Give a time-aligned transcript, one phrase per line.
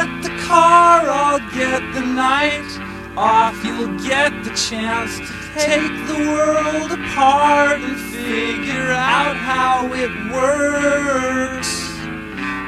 [0.00, 2.64] get the car, I'll get the night
[3.16, 3.54] off.
[3.64, 11.68] You'll get the chance to take the world apart and figure out how it works.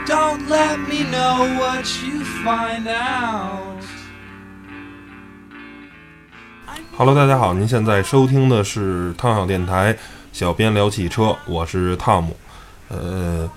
[0.06, 3.82] Don't let me know what you find out.
[6.96, 9.96] Hello，大家好，您现在收听的是汤小电台，
[10.32, 12.36] 小编聊汽车，我是汤姆。
[12.88, 13.48] 呃，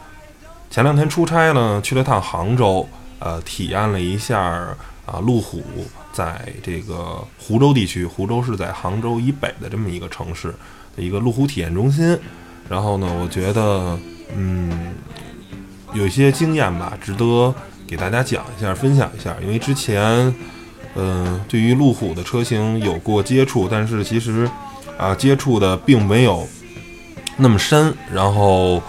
[0.69, 2.87] 前两天出差呢，去了趟杭州，
[3.19, 4.39] 呃，体验了一下
[5.05, 5.63] 啊，路虎
[6.11, 10.53] 在这个湖州地区，湖州是在杭州以北的这么一个城市
[10.95, 12.17] 的一个路虎体验中心。
[12.69, 13.97] 然后呢，我觉得，
[14.35, 14.93] 嗯，
[15.93, 17.53] 有一些经验吧，值得
[17.87, 20.33] 给大家讲一下，分享一下，因为之前。
[20.97, 24.49] 嗯，对于路虎的车型有过接触，但是其实
[24.97, 26.47] 啊，接触的并没有
[27.35, 27.93] 那么深。
[28.13, 28.81] 然后，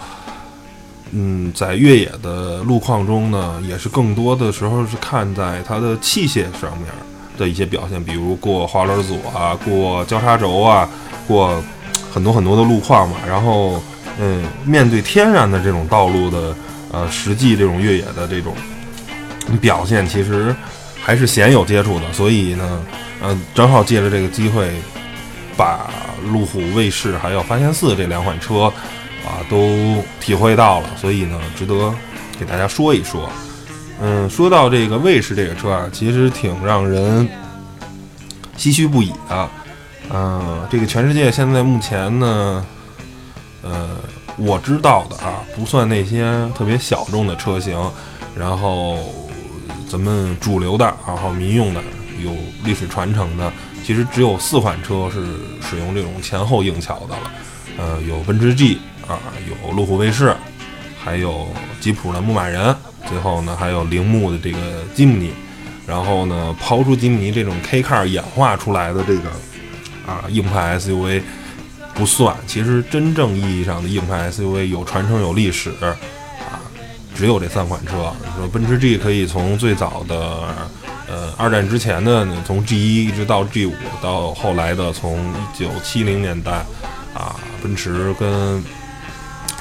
[1.11, 6.87] 嗯，在越野的路况中呢，也是更多的时候是看在它的器械上面
[7.37, 10.89] 的一些表现，比如过滑轮组啊，过交叉轴啊，
[11.27, 11.63] 过
[12.11, 13.17] 很多很多的路况嘛。
[13.27, 13.81] 然后，
[14.19, 16.55] 嗯，面对天然的这种道路的
[16.91, 18.53] 呃实际这种越野的这种
[19.61, 20.55] 表现，其实。
[20.99, 22.83] 还是鲜有接触的，所以呢，
[23.21, 24.69] 呃，正好借着这个机会，
[25.55, 25.89] 把
[26.33, 28.69] 路虎卫士还有发现四这两款车
[29.25, 31.93] 啊都体会到了，所以呢，值得
[32.39, 33.29] 给大家说一说。
[33.99, 37.27] 嗯，说到这个卫士这个车啊，其实挺让人
[38.57, 39.49] 唏嘘不已的。
[40.09, 42.65] 嗯，这个全世界现在目前呢，
[43.61, 43.97] 呃，
[44.37, 47.77] 我知道的啊，不算那些特别小众的车型，
[48.35, 48.97] 然后。
[49.89, 51.81] 咱们主流的，然后民用的，
[52.21, 52.29] 有
[52.65, 53.49] 历史传承的，
[53.85, 55.23] 其实只有四款车是
[55.61, 57.31] 使用这种前后硬桥的了。
[57.77, 59.19] 呃，有奔驰 G 啊，
[59.49, 60.35] 有路虎卫士，
[61.03, 61.47] 还有
[61.79, 62.75] 吉普的牧马人，
[63.07, 64.57] 最后呢还有铃木的这个
[64.93, 65.31] 吉姆尼。
[65.85, 69.29] 然后呢，抛出吉姆尼这种 K car 演化出来的这个
[70.05, 71.21] 啊硬派 SUV
[71.93, 75.95] 不算，其实真正意义上的硬派 SUV 有传承有历史啊。
[77.15, 80.15] 只有这三款车，说奔驰 G 可以从最早的，
[81.07, 86.63] 呃，二战之前的从 G 一一直到 G 五，到后来的从一九七零年代，
[87.15, 88.63] 啊，奔驰跟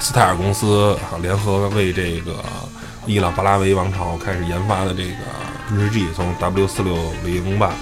[0.00, 2.44] 斯泰尔公司联合为这个
[3.06, 5.16] 伊朗巴拉维王朝开始研发的这个
[5.68, 7.74] 奔驰 G，从 W 四六零吧，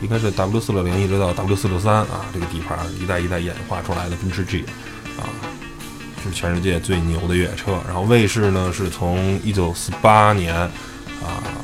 [0.00, 4.64] 应该是 W 四六零一直到 W 四六三啊，这个底盘一代一代演化出来的奔驰 G，
[5.18, 5.26] 啊。
[6.24, 10.70] 是全世界最牛的越野车，然后卫士呢是从一九四八年啊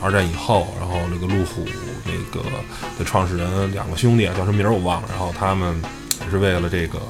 [0.00, 1.66] 二战以后，然后那个路虎
[2.04, 2.48] 那个
[2.96, 5.82] 的创始人两个兄弟啊叫什么名儿我忘了，然后他们
[6.24, 7.00] 也是为了这个，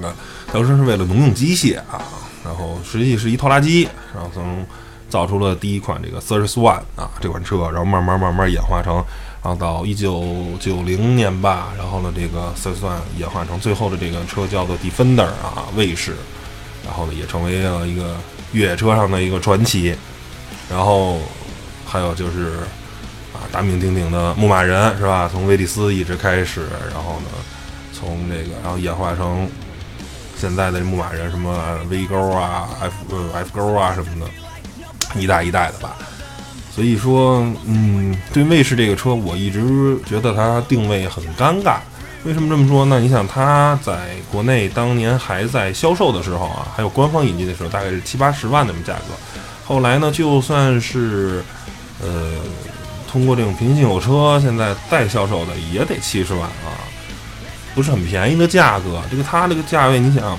[0.00, 0.12] 那
[0.52, 2.02] 当时是为了农用机械啊，
[2.44, 4.64] 然后实际是一拖拉机，然后从
[5.08, 9.04] 造出了第一款这个 Cirrus One 啊这款车，然后慢慢慢慢演化成。
[9.42, 10.24] 然后到一九
[10.58, 16.16] 九零年吧，然后呢，这个 Search One 演化成最后的这个车叫做 Defender 啊，卫士，
[16.84, 18.16] 然后呢也成为了一个
[18.50, 19.94] 越野车上的一个传奇。
[20.68, 21.20] 然后
[21.86, 22.56] 还有就是
[23.32, 25.28] 啊，大名鼎鼎的牧马人是吧？
[25.30, 27.28] 从威利斯一直开始，然后呢，
[27.92, 29.48] 从这个然后演化成
[30.38, 32.94] 现在的牧马人，什么 V 勾啊、F
[33.34, 35.96] F 勾啊什么的，一代一代的吧。
[36.74, 41.78] 所以说，嗯，对卫士这个车，我一直觉得它定位很尴尬。
[42.24, 43.00] 为什么这么说呢？
[43.00, 49.14] 你想，它在国内当年还在销售的时候啊，还有官方引进的时候，大概是七八十万那么价格。
[49.64, 51.42] 后来呢，就算是，
[52.02, 52.32] 呃，
[53.10, 56.76] 通过这种平行有车，现在再销售的也得七十万啊，
[57.76, 59.00] 不是很便宜的价格。
[59.08, 60.36] 这个它这个价位，你想，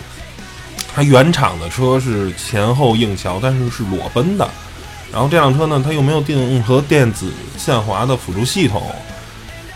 [0.94, 4.50] 它原厂的车是前后硬桥，但是是裸奔的。
[5.14, 8.92] 然后这辆车呢，它又没有任何电子限滑的辅助系统，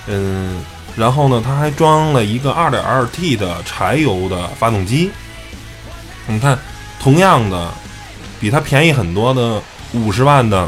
[0.07, 0.61] 嗯，
[0.97, 5.09] 然后呢，它还装了一个 2.2T 的柴油的发动机。
[6.27, 6.59] 你看，
[6.99, 7.71] 同样的，
[8.41, 9.61] 比它便宜很多的
[9.93, 10.67] 五十万的，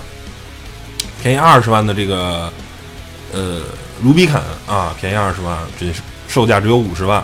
[1.21, 2.51] 便宜二十万的这个，
[3.33, 3.61] 呃，
[4.01, 5.87] 卢比肯啊，便宜二十万，这
[6.33, 7.23] 售价只有五十万。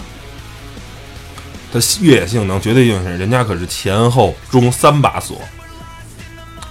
[1.74, 5.42] 它越野性能绝对硬性，人家可是前后中三把锁。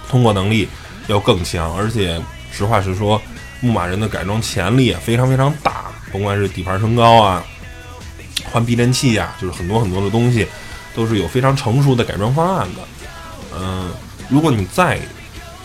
[0.09, 0.67] 通过能力
[1.07, 2.19] 要更强，而且
[2.51, 3.21] 实话实说，
[3.59, 5.85] 牧马人的改装潜力也非常非常大。
[6.11, 7.43] 甭管是底盘升高啊，
[8.51, 10.47] 换避震器呀，就是很多很多的东西，
[10.95, 12.81] 都是有非常成熟的改装方案的。
[13.55, 13.91] 嗯，
[14.29, 14.99] 如果你再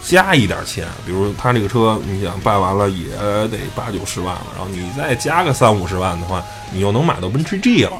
[0.02, 3.08] 加一点钱，比如他这个车，你想办完了也
[3.48, 6.44] 得八九十万了，然后你再加个三五十万的话，
[6.74, 7.92] 你又能买到奔驰 G 了，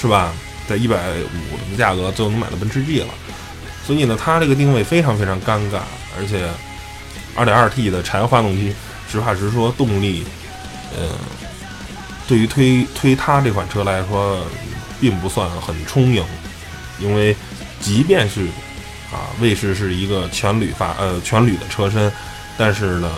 [0.00, 0.32] 是吧？
[0.66, 3.08] 在一百五的价格就能买到奔驰 G 了。
[3.86, 5.80] 所以呢，它这个定位非常非常尴尬，
[6.18, 6.48] 而且
[7.34, 8.72] 二点二 T 的柴油发动机，
[9.10, 10.24] 实话实说，动力，
[10.96, 11.08] 呃，
[12.28, 14.38] 对于推推它这款车来说，
[15.00, 16.24] 并不算很充盈，
[17.00, 17.36] 因为
[17.80, 18.46] 即便是
[19.12, 22.10] 啊，卫士是一个全铝发呃全铝的车身，
[22.56, 23.10] 但是呢，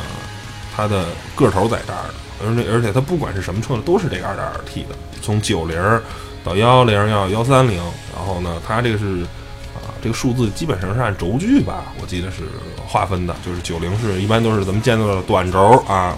[0.74, 2.08] 它的个头在这儿，
[2.46, 4.90] 而且而且它不管是什么车呢，都是这个二点二 T 的，
[5.22, 5.76] 从九零
[6.44, 7.76] 到幺幺零幺幺三零，
[8.14, 9.22] 然后呢，它这个是
[9.74, 9.90] 啊。
[10.02, 12.42] 这个数字基本上是按轴距吧，我记得是
[12.86, 16.14] 划分的，就是九零是一般都是咱们见到的短轴啊，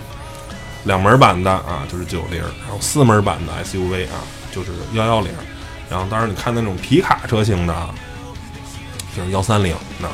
[0.82, 5.31] 两门版的啊就是九零，然后四门版的 SUV 啊就是幺幺零，
[5.88, 7.88] 然后当然你看那种皮卡车型的，
[9.17, 10.08] 就是幺三零那，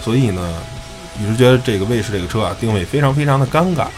[0.00, 0.62] 所以呢，
[1.20, 3.88] 一直觉得这个卫士这个车啊定位非常非常的尴尬。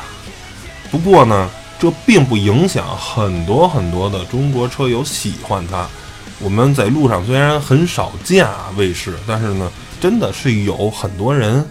[0.91, 1.49] 不过呢，
[1.79, 5.87] 这并不影响很多很多的中国车友喜欢它。
[6.41, 9.71] 我们在路上虽然很少见啊卫士，但是呢，
[10.01, 11.65] 真的是有很多人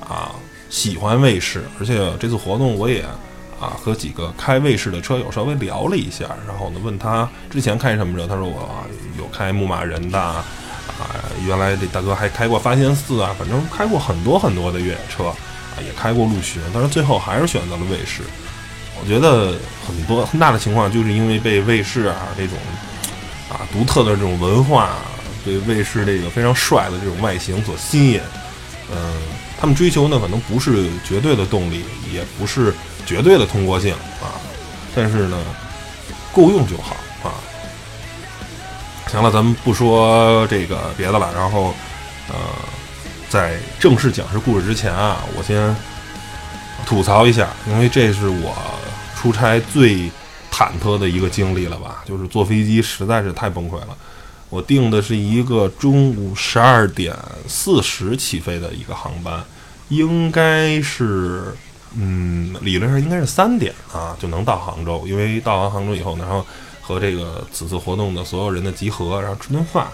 [0.00, 0.30] 啊
[0.70, 3.02] 喜欢卫士，而且这次活动我也
[3.60, 8.68] 啊和几个开卫士的车友稍微聊了一下，然后呢问他之前开什么车，他说我
[9.18, 10.44] 有开牧马人的啊，
[11.46, 18.22] 原来这大哥还开过发现四啊，反正开过很多很多的越野车啊，也开过陆巡，但是最后还是选择了卫士。
[19.02, 19.52] 我觉得
[19.86, 22.56] 很多很大的情况就是因为被卫士啊这种。
[23.52, 24.92] 啊，独特的这种文化，
[25.44, 28.18] 对卫士这个非常帅的这种外形所吸引。
[28.90, 29.12] 嗯，
[29.60, 32.72] 他们追求呢，可能不是绝对的动力，也不是
[33.04, 34.40] 绝对的通过性啊，
[34.94, 35.36] 但是呢，
[36.32, 37.36] 够用就好啊。
[39.10, 41.74] 行了，咱们不说这个别的了，然后
[42.30, 42.34] 呃，
[43.28, 45.76] 在正式讲述故事之前啊，我先
[46.86, 48.56] 吐槽一下，因为这是我
[49.22, 50.10] 出差最。
[50.54, 53.96] 忐忑的一个经历了吧，就是坐飞机实在是太崩溃了。
[54.50, 57.16] 我订的是一个中午十二点
[57.48, 59.42] 四十起飞的一个航班，
[59.88, 61.54] 应该是，
[61.94, 65.02] 嗯，理论上应该是三点啊就能到杭州。
[65.06, 66.46] 因为到完杭州以后呢，然后
[66.82, 69.86] 和这个此次活动的所有人的集合，然后吃顿饭。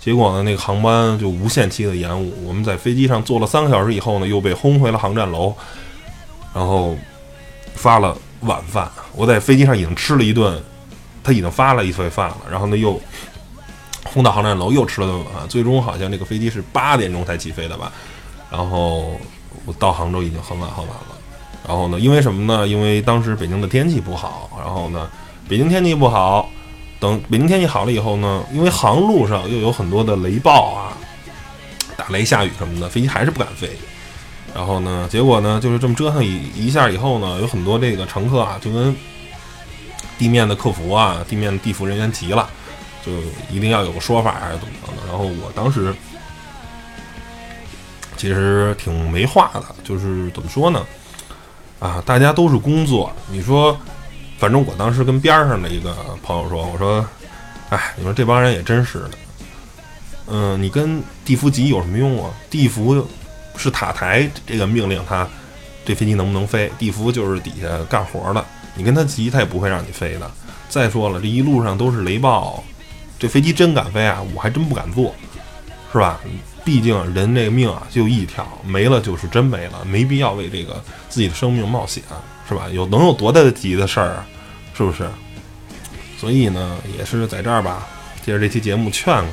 [0.00, 2.34] 结果呢，那个航班就无限期的延误。
[2.44, 5.54] 我们在飞机上坐了三个小时以后呢，又被轰回了航站楼，
[6.52, 6.98] 然后
[7.76, 8.18] 发了。
[8.40, 10.62] 晚饭，我在飞机上已经吃了一顿，
[11.22, 13.00] 他已经发了一份饭了，然后呢又
[14.04, 17.92] 轰到航站楼又吃了顿晚饭，最终好像这个飞机是八点钟才起飞的吧，
[18.50, 19.18] 然后
[19.66, 21.16] 我到杭州已经很晚很晚了，
[21.68, 22.66] 然后呢因为什么呢？
[22.66, 25.08] 因为当时北京的天气不好，然后呢
[25.48, 26.48] 北京天气不好，
[26.98, 30.96] 等北京天气好了以后呢，因为航路上又有很多的雷暴啊，
[31.96, 33.68] 打雷下雨什么的，飞机还是不敢飞。
[34.52, 38.94] 然后呢，结果呢，就是这么折腾一一下以后呢，有很多这个乘客啊，就跟
[40.18, 42.50] 地面的客服啊、地面的地服人员急了，
[43.06, 43.12] 就
[43.48, 45.06] 一定要有个说法还是怎么着的。
[45.08, 45.94] 然后我当时
[48.16, 50.84] 其实挺没话的，就是怎么说呢？
[51.78, 53.78] 啊，大家都是工作，你说，
[54.36, 57.06] 反正我当时跟边上的一个朋友说，我说，
[57.70, 59.10] 哎，你说这帮人也真是的，
[60.26, 62.30] 嗯，你跟地服急有什么用啊？
[62.50, 63.08] 地服。
[63.56, 65.28] 是塔台这个命令，他
[65.84, 66.70] 这飞机能不能飞？
[66.78, 68.44] 地服就是底下干活的，
[68.74, 70.30] 你跟他急，他也不会让你飞的。
[70.68, 72.62] 再说了，这一路上都是雷暴，
[73.18, 74.22] 这飞机真敢飞啊？
[74.34, 75.14] 我还真不敢坐，
[75.92, 76.20] 是吧？
[76.64, 82.04] 毕竟人这个命啊就一条，没了就是真没了，没必要为这个自己的生命冒险，
[82.48, 82.68] 是吧？
[82.70, 84.26] 有能有多大的急的事儿啊？
[84.74, 85.08] 是不是？
[86.18, 87.88] 所以呢，也是在这儿吧，
[88.24, 89.24] 借着这期节目劝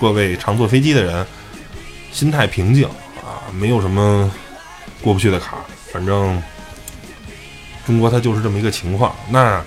[0.00, 1.26] 各位常坐飞机的人，
[2.12, 2.88] 心态平静。
[3.52, 4.30] 没有什么
[5.02, 5.62] 过不去的坎儿，
[5.92, 6.42] 反正
[7.86, 9.14] 中国它就是这么一个情况。
[9.28, 9.62] 那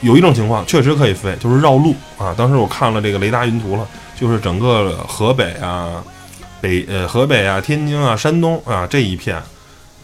[0.00, 2.34] 有一种情况确实可以飞，就是绕路啊。
[2.36, 6.04] 当时我看了这个雷达云图了，就是整个河北啊、
[6.60, 9.42] 北呃河北啊、天津啊、山东啊这一片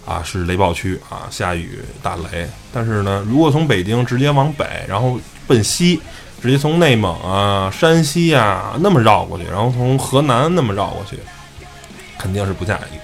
[0.07, 2.49] 啊是雷暴区啊，下雨打雷。
[2.73, 6.01] 但是呢，如果从北京直接往北，然后奔西，
[6.41, 11.19] 直接从内蒙啊、山西啊那么绕过去，然后从河南那么绕过去。
[12.21, 12.99] 肯定是不下雨，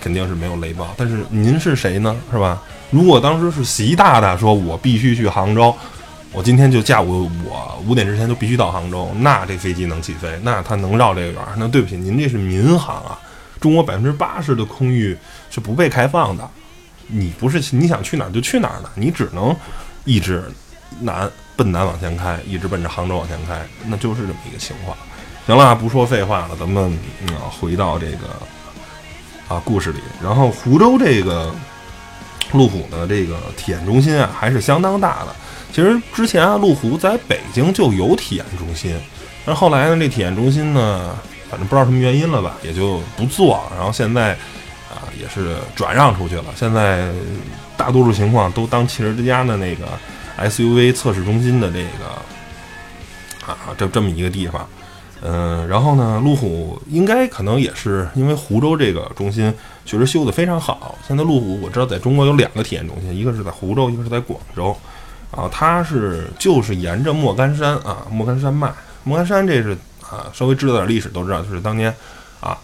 [0.00, 0.94] 肯定是没有雷暴。
[0.96, 2.16] 但是您是谁呢？
[2.30, 2.62] 是吧？
[2.90, 5.74] 如果当时是习大大说，我必须去杭州，
[6.30, 11.42] 我今天就下午我五点之前就必须到杭州，那这飞机能起飞，那它能绕这个圆？
[11.56, 13.18] 那对不起，您这是民航啊！
[13.60, 15.16] 中国百分之八十的空域
[15.50, 16.48] 是不被开放的，
[17.08, 19.54] 你不是你想去哪儿就去哪儿的，你只能
[20.04, 20.44] 一直
[21.00, 24.96] 南奔南往前开，一直奔着杭州往前开，那就是这么一个情况。
[25.46, 26.96] 行了，不说废话了，咱们
[27.26, 28.28] 嗯回到这个
[29.48, 29.98] 啊故事里。
[30.22, 31.52] 然后湖州这个
[32.52, 35.34] 路虎的这个体验中心啊，还是相当大的。
[35.72, 38.96] 其实之前啊，路虎在北京就有体验中心，
[39.44, 41.18] 但是后来呢，这体验中心呢，
[41.50, 43.68] 反正不知道什么原因了吧，也就不做。
[43.74, 44.34] 然后现在
[44.94, 46.44] 啊，也是转让出去了。
[46.54, 47.10] 现在
[47.76, 49.88] 大多数情况都当汽车之家的那个
[50.38, 54.68] SUV 测试中心的这个啊，这这么一个地方。
[55.24, 60.98] 嗯，然后呢，路虎应该可能也是因为湖州这个中心确实修得非常好。
[61.06, 64.76] 现在路虎我知道在中国有两个体验中心，一个是在湖州，一个是在广州。
[65.30, 68.70] 啊，它是就是沿着莫干山啊，莫干山脉。
[69.02, 71.94] 莫干山这是啊，稍微知道点历史都知道，就是当年
[72.38, 72.58] 啊，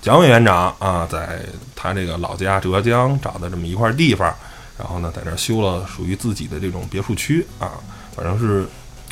[0.00, 1.40] 蒋委员长啊，在
[1.74, 4.32] 他这个老家浙江找的这么一块地方，
[4.78, 7.72] 然后呢，在这修了属于自己的这种别墅区啊，
[8.14, 8.64] 反正是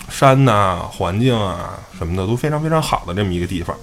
[0.08, 3.76] 山呐、环境啊什么的都非常非常好的这么一个地方。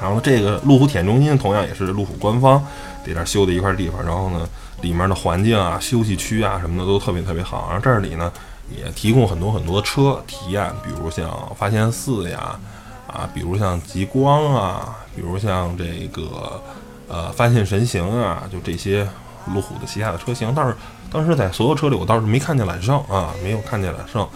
[0.00, 2.64] 然后这个路虎体验中心同样也是路虎官方
[3.06, 4.48] 在这修的一块地方，然后呢。
[4.80, 8.32] 里面的环境啊、休息区啊什么的都特别特别好，然后这里呢
[8.74, 12.58] 也提供很多很多车体验，比如像发现四呀，
[13.06, 16.62] 啊，比如像极光啊，比如像这个
[17.08, 19.06] 呃发现神行啊，就这些
[19.52, 20.50] 路虎的旗下的车型。
[20.56, 20.74] 但是
[21.12, 24.26] 当时在所有车里，我倒是没看见揽胜啊，没有看见揽胜，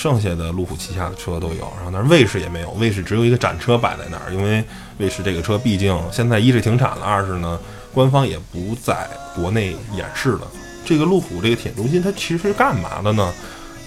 [0.00, 1.70] 剩下的路虎旗下的车都有。
[1.76, 4.64] 然后但是卫士也没有，卫士只有一个展车摆在那儿，因为
[4.96, 7.60] 卫士这个车毕竟现在一是停产了，二是呢。
[7.92, 10.42] 官方也不在国内演示了。
[10.84, 13.34] 这个路虎这个体验中心，它其实是干嘛的呢？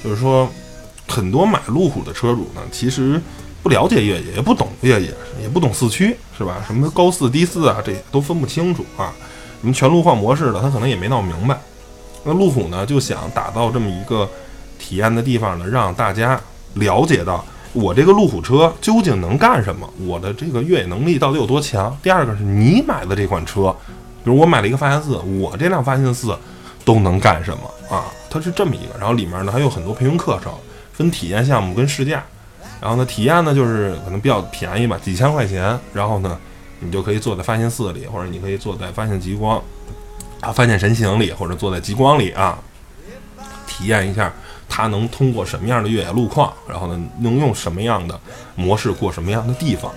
[0.03, 0.46] 就是说，
[1.08, 3.17] 很多买路虎的车主呢，其实
[3.62, 5.10] 不了解越野，也不懂越野，
[5.41, 6.62] 也不懂四驱，是吧？
[6.67, 9.15] 什么高四低四啊，这都分不清楚啊。
[9.62, 11.58] 什么全路况模式的，他可能也没闹明白。
[12.25, 14.29] 那路虎呢，就想打造这么一个
[14.84, 16.38] 体验的地方呢，让大家
[16.74, 21.98] 了解到我这个路虎车究竟能干什么，我的这个越野能力到底有多强。
[22.04, 23.74] 第二个是你买的这款车。
[24.25, 26.38] 比如我买了一个发现四，我这辆发现四
[26.84, 28.06] 都能干什么啊？
[28.30, 30.52] 它是这么一个，然后里面呢还有很多培训课程，
[30.92, 32.22] 分体验项目跟试驾。
[32.82, 35.80] 然后呢，体验呢就是可能比较便宜吧，几千块钱。
[35.94, 36.38] 然后呢，
[36.80, 39.62] 你就可以坐在发现四里，或者你可以坐在发现极光
[40.42, 42.58] 啊、发现神行里，或者坐在极光里啊，
[43.66, 44.32] 体验一下
[44.75, 48.20] 它能通过什么样的越野路况，然后呢能用什么样的
[48.56, 49.94] 模式过什么样的地方。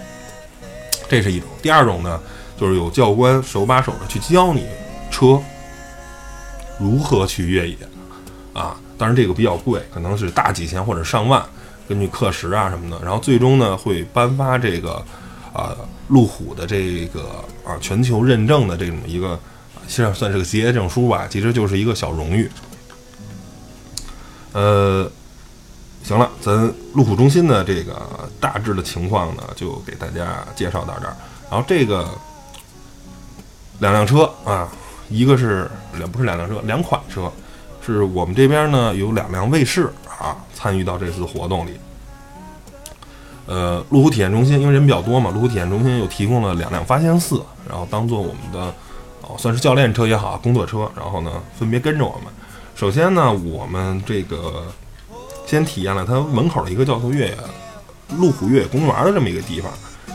[1.08, 1.48] 这是一种。
[1.62, 2.20] 第二种呢？
[2.60, 4.66] 就是有教官手把手的去教你
[5.10, 5.38] 车
[6.78, 7.76] 如何去越野
[8.52, 11.42] 啊，当然这个比较贵，可能是大几千或者上万，
[11.88, 13.02] 根据课时啊什么的。
[13.02, 15.02] 然后最终呢会颁发这个
[15.54, 15.74] 啊
[16.08, 19.38] 路虎的这个啊全球认证的这种一个，
[19.86, 22.50] 实际上算是个结业证书吧，其实就是一个小荣誉。
[24.56, 25.10] 呃，
[26.02, 28.08] 行了，咱路虎中心的这个
[28.40, 31.14] 大致的情况呢，就给大家介绍到这儿。
[31.50, 32.08] 然后这个。
[33.78, 34.66] 两辆车啊，
[35.10, 37.30] 一个是两不是两辆车，两款车，
[37.84, 41.78] 是我们这边呢有两辆卫士啊参与到这次活动里。
[43.44, 48.72] 呃，路虎体验中心因为人比较多嘛，路虎体验中心又提供了两辆发现四，然后当做我们的
[49.20, 52.32] 哦算是教练车也好，工作车，然后呢分别跟着我们。
[52.76, 54.62] 首先呢，我们这个
[55.46, 57.38] 先体验了它门口的一个叫做越野
[58.18, 59.72] 路虎越野公园的这么一个地方。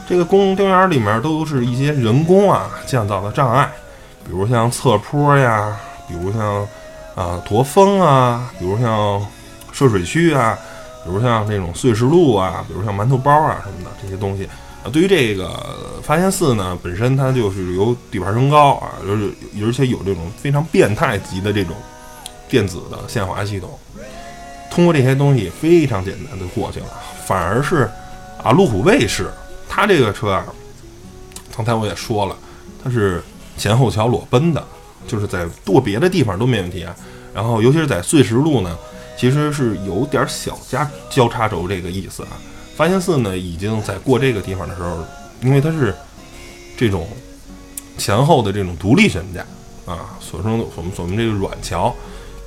[0.07, 3.67] 这个公园里面都是一些人工啊建造的障碍，
[4.23, 5.75] 比如像侧坡呀，
[6.07, 6.67] 比如像
[7.15, 9.25] 啊驼峰啊，比如像
[9.71, 10.55] 涉水区啊，
[11.03, 14.47] 比如像那种碎石路啊，比如像馒头包啊什么的这些东西
[14.83, 14.85] 啊。
[14.93, 15.49] 对于这个
[16.03, 19.31] 发现四呢，本身它就是由底盘升高啊，就是
[19.65, 21.75] 而且有这种非常变态级的这种
[22.51, 23.79] 电子的限滑系统，
[24.69, 26.87] 通过这些东西非常简单的过去了，
[27.25, 27.89] 反而是
[28.43, 29.31] 啊路虎卫士。
[29.69, 30.45] 它这个车啊，
[31.55, 32.35] 刚才我也说了，
[32.83, 33.23] 它是
[33.57, 34.61] 前后桥裸奔的，
[35.07, 36.93] 就是在过别的地方都没问题啊。
[37.33, 38.77] 然后尤其是在碎石路呢，
[39.17, 42.31] 其实是有点小加交叉轴这个意思啊。
[42.75, 45.05] 发现四呢，已经在过这个地方的时候，
[45.41, 45.95] 因为它是
[46.75, 47.07] 这种
[47.97, 49.39] 前后的这种独立悬架
[49.85, 51.95] 啊，所称我们所谓这个软桥，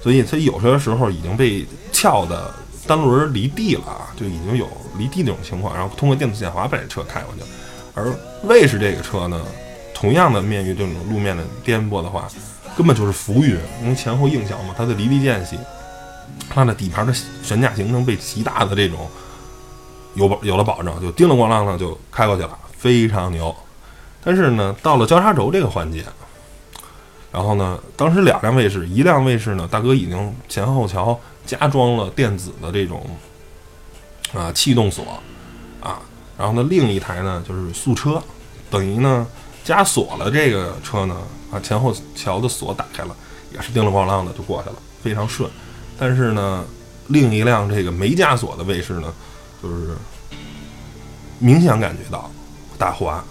[0.05, 2.53] 所以它有些时候已经被翘的。
[2.87, 4.69] 单轮离地了啊，就已经有
[4.99, 7.41] 离地那种情况，然后通过电子限滑把这车开过去。
[7.95, 9.41] 而卫士这个车呢，
[9.95, 12.29] 同样的面于这种路面的颠簸的话，
[12.77, 15.59] 根本就是浮云，因为前后硬桥嘛，它的离地间隙，
[16.51, 19.09] 它的底盘的悬架行程被极大的这种
[20.13, 23.57] 有保有了保证，就叮了咣啷的就开过去了，非常牛。
[24.23, 26.05] 但是呢，到了交叉轴这个环节，
[27.35, 31.21] 然后呢，当时两辆卫士，一辆卫士呢，大哥已经前后桥。
[31.47, 33.05] 加装了电子的这种
[34.33, 35.05] 啊气动锁
[35.79, 36.01] 啊，
[36.39, 38.19] 然后呢，另一台呢就是速车，
[38.71, 39.27] 等于呢
[39.63, 41.15] 加锁了这个车呢
[41.53, 43.15] 啊前后桥的锁打开了，
[43.53, 45.51] 也是叮铃咣啷的就过去了，非常顺。
[45.99, 46.65] 但是呢，
[47.09, 49.13] 另一辆这个没加锁的卫士呢，
[49.63, 49.95] 就是
[51.39, 52.31] 明显感觉到
[52.79, 53.23] 打滑，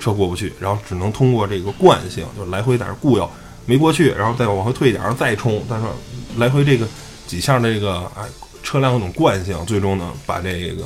[0.00, 3.30] 车过不去，然后只能通过这个惯性，就来回在这固有
[3.66, 5.86] 没过去，然后再往回退一点，然后再冲，但是
[6.36, 6.86] 来回这个
[7.26, 8.24] 几下这个哎
[8.64, 10.84] 车辆那种惯性，最终呢把这个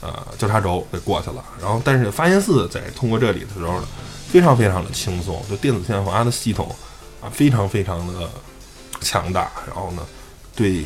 [0.00, 1.44] 呃交叉轴给过去了。
[1.60, 3.86] 然后但是发现四在通过这里的时候呢，
[4.28, 6.74] 非常非常的轻松，就电子限滑的系统
[7.20, 8.28] 啊非常非常的
[9.00, 10.02] 强大，然后呢
[10.56, 10.84] 对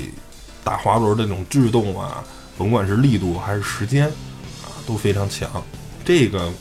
[0.62, 2.23] 打滑轮的这种制动啊，
[2.59, 4.07] 甭管是力度还是时间
[4.62, 5.50] 啊都非常强。
[6.05, 6.52] 这个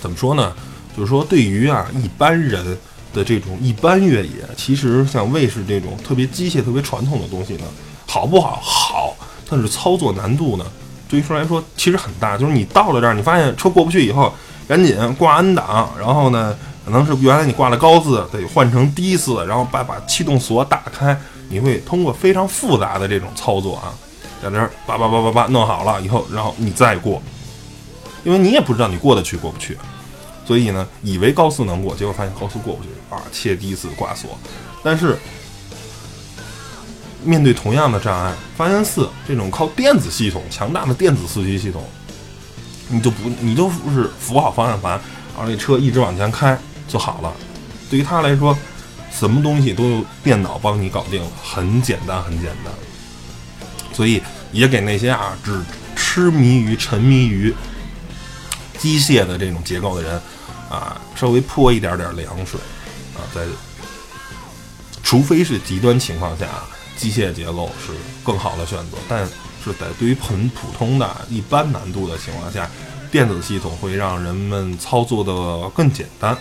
[0.00, 0.56] 怎么说呢？
[0.96, 2.78] 就是说对于啊一般人。
[3.16, 7.64] 的这种一般越野，其实像卫士这种特别机械、特别传统的东西呢，
[8.06, 8.60] 好不好？
[8.62, 9.16] 好，
[9.48, 10.66] 但是操作难度呢，
[11.08, 12.36] 对于说来说其实很大。
[12.36, 14.30] 就是你到了这儿，你发现车过不去以后，
[14.68, 16.54] 赶紧挂 N 档，然后呢，
[16.84, 21.18] 可能是原来你挂了高四，得换成低四，然后把把气动锁打开，
[21.48, 23.94] 你会通过非常复杂的这种操作啊，
[24.42, 27.22] 在这儿叭叭叭叭叭弄好了以后，然后你再过，
[28.24, 29.76] 因为你也不知道你过得去过不去。
[30.46, 33.20] 所以呢，以为高速能过，结果发现高速过不去啊！
[33.32, 34.38] 切第一次挂锁，
[34.82, 35.18] 但是
[37.24, 41.82] 面对同样的障碍，发现四这种靠电子系统强大的电子司机系统，
[42.88, 44.92] 你就不你就是扶好方向盘，
[45.36, 47.32] 然后这车一直往前开就好了。
[47.90, 48.56] 对于他来说，
[49.10, 52.72] 什么东西都由电脑帮你搞定了，很简单，很简单。
[53.92, 54.22] 所以
[54.52, 55.60] 也给那些啊只
[55.96, 57.52] 痴迷于、沉迷于
[58.78, 60.20] 机械的这种结构的人。
[60.68, 62.58] 啊，稍微泼一点点凉水，
[63.14, 63.40] 啊，在
[65.00, 66.48] 除非是极端情况下，
[66.96, 67.92] 机械结构是
[68.24, 68.98] 更好的选择。
[69.08, 69.24] 但
[69.64, 72.68] 是在对于很普通的一般难度的情况下，
[73.12, 76.36] 电子系统会让人们操作的更简单。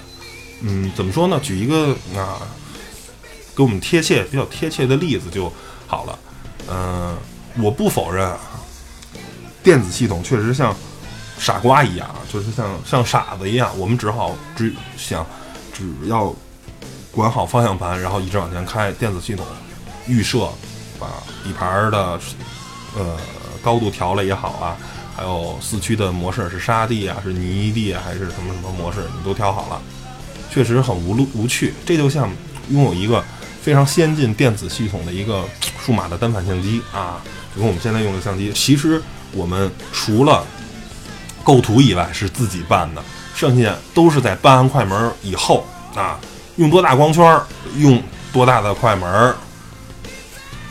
[0.62, 1.40] 嗯，怎么说呢？
[1.44, 2.42] 举一个啊，
[3.56, 5.54] 给我们贴切、比较贴切的例子就
[5.86, 6.20] 好了。
[6.68, 7.16] 嗯，
[7.60, 8.36] 我不否认，
[9.62, 10.76] 电子系统确实像。
[11.38, 15.26] 傻瓜一样，就是像像傻子一样，我们只好只想，
[15.74, 16.34] 只要
[17.12, 18.92] 管好方向盘，然后一直往前开。
[18.94, 19.46] 电子系统
[20.08, 20.50] 预设
[21.00, 21.08] 把
[21.44, 22.20] 底盘的
[22.98, 23.18] 呃
[23.62, 24.78] 高度调了也好啊，
[25.16, 29.82] 还有四驱的模式是沙地啊，是泥地啊，还是什么什么模式，你都调好了，
[30.50, 31.74] 确实很无路无趣。
[31.86, 32.30] 这就像
[32.70, 33.24] 拥有一个
[33.62, 35.44] 非常先进电子系统的一个
[35.80, 37.22] 数码的单反相机啊，
[37.54, 39.02] 就跟我们现在用的相机，其实
[39.34, 40.46] 我们除了
[41.46, 43.04] 构图以外是自己办的，
[43.36, 45.64] 剩下都是在办完快门以后
[45.96, 46.20] 啊，
[46.56, 47.40] 用多大光圈，
[47.78, 48.02] 用
[48.34, 49.36] 多大的快门，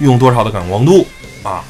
[0.00, 1.06] 用多少的感光度
[1.44, 1.62] 啊，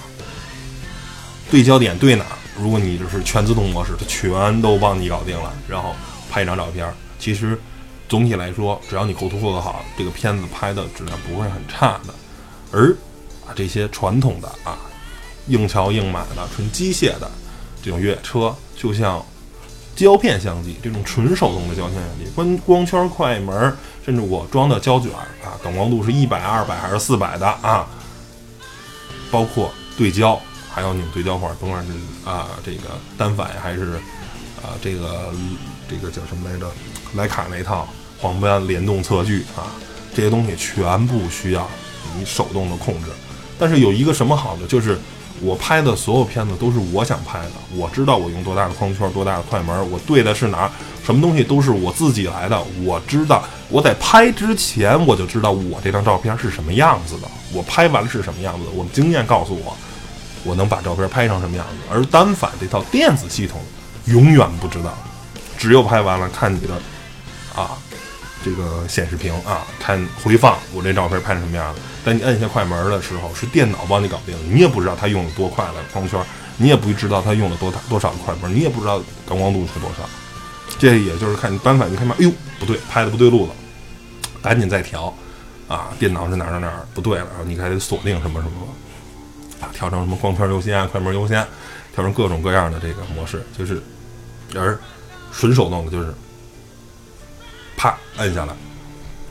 [1.51, 2.25] 对焦点对哪？
[2.59, 5.95] 如果你就是全自动模式，它全都帮你搞定了，然后
[6.31, 6.90] 拍一张照片。
[7.19, 7.61] 其实
[8.09, 12.14] 总体来说，只要你构图做得好，这个片子拍的质量不会很差的。
[12.73, 12.90] 而
[13.47, 14.79] 啊这些传统的啊
[15.49, 17.31] 硬桥硬马的纯机械的
[17.85, 18.55] 这种越野车。
[18.77, 19.25] 就像
[19.94, 23.73] 胶片相机这种纯手动的胶片相机，光光圈、快门，
[24.05, 27.87] 甚至我装的胶卷啊，感光度是一百、二百还是四百的啊？
[29.31, 31.92] 包括对焦，还有拧对焦环，甭管是
[32.29, 33.92] 啊这个单反还是
[34.61, 35.33] 啊这个
[35.88, 36.66] 这个叫什么来着？
[37.16, 39.70] 徕卡那套黄斑联动测距啊，
[40.12, 41.70] 这些东西全部需要
[42.18, 43.11] 你手动的控制。
[43.57, 44.99] 但是有一个什么好的，就是。
[45.40, 50.70] 我拍的所有片子都是我想拍的，我知道我用多大的框圈、多大的快门，我对的是哪儿，
[51.05, 52.59] 什么东西都是我自己来的。
[52.85, 59.77] 我知道我在拍之前我就知道我这张照片是什么样子的，我拍完了是什么样子，我经验告诉我，
[60.44, 61.77] 我能把照片拍成什么样子。
[61.92, 63.61] 而单反这套电子系统
[64.07, 64.97] 永远不知道，
[65.59, 66.75] 只有拍完了看你的
[67.55, 67.77] 啊。
[68.44, 71.80] 这个显示屏啊，看回放，我这照片拍成什么样子？
[72.04, 76.22] 但你摁下快门的时候，是电脑帮你搞定，你也不知道它用了多快的光圈，
[76.59, 80.07] 你也不知道它用了多大多少的快门，你也不知道感光度是多少。
[80.78, 83.54] 这也就是看你单反，你看嘛，哎呦，不对，拍的不对路了，
[84.42, 85.14] 赶紧再调
[85.66, 85.88] 啊！
[85.98, 91.46] 电脑是哪儿哪儿不对了，然后你还得锁定什么什么啊，调成什么光圈优先、快门优先，
[91.94, 93.83] 调成各种各样的这个模式，就是
[94.54, 94.78] 而
[95.33, 96.14] 纯手动的，就是。
[97.85, 98.55] 啪，摁下来，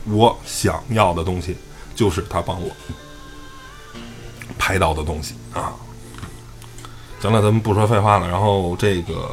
[0.04, 1.56] 我想要的东西
[1.92, 2.70] 就是他帮我
[4.56, 5.72] 拍到的东西啊。
[7.20, 8.28] 行了，咱们不说废话了。
[8.28, 9.32] 然后这个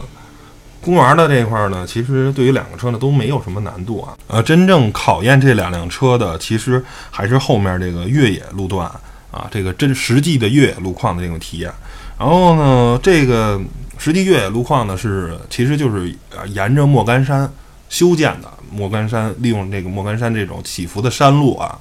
[0.81, 4.17] 公园的这一块呢，其实对于两个车呢都没有什么难度啊。
[4.25, 8.87] 呃，真正考验这两辆车的，其实还是后面这个越野路段
[9.29, 11.71] 啊，这个真实际的越野路况的这种体验。
[12.17, 13.61] 然后呢，这个
[13.99, 16.11] 实际越野路况呢是，其实就是
[16.47, 17.47] 沿着莫干山
[17.91, 18.51] 修建的。
[18.71, 21.77] 莫干山利用这个莫干山这种起伏的山路啊，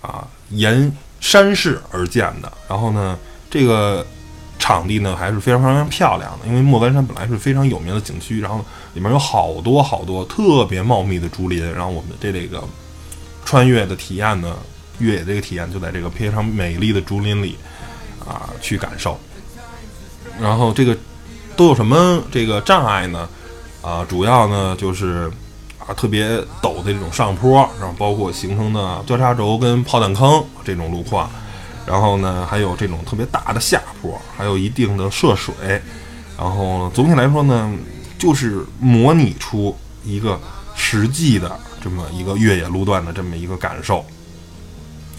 [0.00, 2.50] 啊，沿山势而建的。
[2.66, 3.16] 然后呢，
[3.50, 4.04] 这个
[4.58, 12.64] 场地呢还是非常非常漂亮的，因为莫干山本来是非常有名的景区，然后里面有好多好多特别茂密的竹林，然后我们的这这个
[13.44, 14.56] 穿越的体验呢，
[15.00, 17.58] 越野这个体验就在这个非常美丽的竹林里
[18.24, 19.20] 啊去感受。
[20.40, 20.96] 然后这个
[21.56, 23.28] 都有什么这个障碍呢？
[23.82, 25.30] 啊，主要呢就是
[25.86, 26.26] 啊特别
[26.60, 31.30] 陡的这种上坡，然后包括形成的交叉轴跟炮弹坑这种路况。
[31.84, 35.52] 然后呢，还有这种特别大的下坡，还有一定的涉水，
[36.38, 37.72] 然后总体来说呢，
[38.16, 40.40] 就是模拟出一个
[40.76, 44.04] 实际的这么一个越野路段的这么一个感受。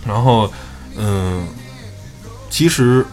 [0.08, 0.50] 然后，
[0.96, 1.46] 嗯，
[2.50, 3.06] 其实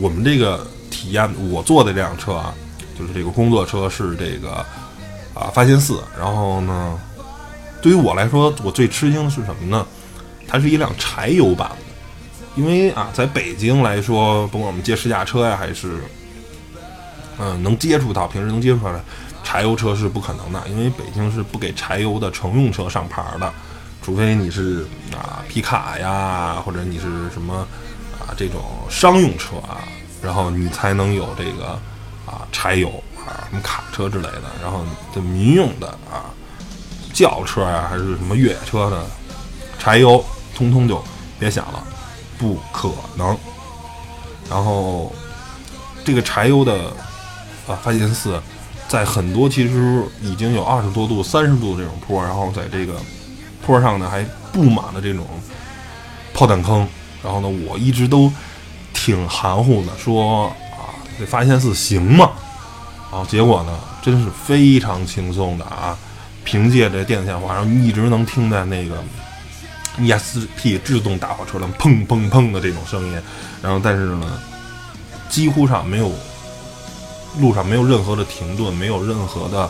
[0.00, 2.54] 我们这个体验，我坐的这辆车啊，
[2.98, 4.64] 就是这个工作车是这个
[5.38, 6.02] 啊发现四。
[6.18, 6.98] 然后呢，
[7.80, 9.86] 对于我来说，我最吃惊的是什么呢？
[10.46, 11.76] 它是一辆柴油版的。
[12.56, 16.02] 因为啊，在北京来说，甭管我们接试驾车呀，还是
[17.38, 19.00] 嗯能接触到，平时能接触到的
[19.44, 23.52] 柴油车是不可能的，因为北京是不给柴油的乘用车上牌的，
[24.02, 27.64] 除非你是啊皮卡呀，或者你是什么
[28.18, 29.78] 啊这种商用车啊，
[30.20, 31.78] 然后你才能有这个
[32.26, 32.92] 啊柴油
[33.48, 36.30] 什么卡车之类的，然后这民用的啊
[37.12, 39.04] 轿车呀，还是什么越野车的
[39.78, 40.24] 柴油，
[40.56, 41.02] 通通就
[41.38, 41.84] 别想了。
[42.38, 43.36] 不可能。
[44.48, 45.12] 然后，
[46.04, 46.72] 这个柴油的
[47.66, 48.40] 啊发现四，
[48.86, 52.94] 在很多其实已经有二十多度、三十度这种坡，然后在这个
[53.66, 55.26] 坡上呢还布满了这种
[56.32, 56.86] 炮弹坑。
[57.24, 58.32] 然后呢，我一直都
[58.94, 62.30] 挺含糊的，说啊这发现四行吗？
[63.10, 65.96] 然后结果呢，真是非常轻松的啊，
[66.44, 69.02] 凭借着电子线滑，然后一直能听在那个。
[69.98, 73.20] ESP 制动大货车辆砰砰砰的这种声音，
[73.60, 74.40] 然后但是呢，
[75.28, 76.12] 几乎上没有
[77.40, 79.68] 路上没有任何的停顿，没有任何的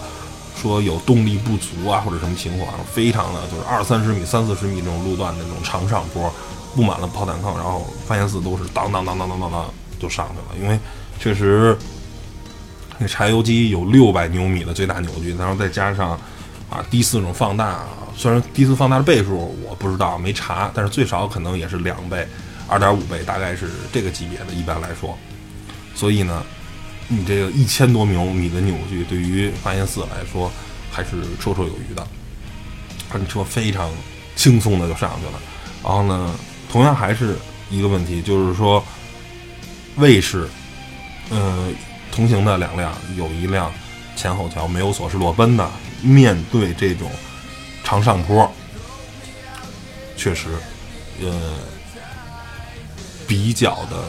[0.61, 6.31] 说有动力不足啊或者什么情况，非常的就是二三十米、三四十米这种路段的那种长上坡，
[6.77, 9.65] 布满了炮弹坑，然后发现四都是当当当当当当当
[9.99, 10.79] 就上去了，因为
[11.19, 11.75] 确实
[12.99, 16.11] 那柴油机有六百牛米的最大扭矩，然后再加上
[16.69, 17.85] 啊低四种放大。
[18.17, 22.27] 虽然低速放大的倍数我不知道没查，但是最少可能也是两倍、
[22.67, 24.47] 二点五倍，大概是这个级别的。
[24.53, 25.17] 一般来说，
[25.95, 26.45] 所以呢，
[27.07, 30.51] 你这个一千多牛米的扭矩对于发现四来说
[30.91, 32.05] 还是绰绰有余的。
[33.13, 33.89] 这车非常
[34.35, 35.41] 轻松的就上去了。
[35.85, 36.35] 然后呢，
[36.69, 37.37] 同样还是
[37.71, 38.85] 一个问题，就是说
[39.97, 40.49] 卫士，
[41.31, 41.69] 呃，
[42.19, 43.73] 同行的两辆有一辆
[44.17, 45.71] 前后桥没有锁，是裸奔的，
[46.03, 47.09] 面对这种。
[47.85, 48.53] 长上坡，
[50.17, 50.49] 确实，
[51.23, 51.31] 呃，
[53.29, 54.05] 比较的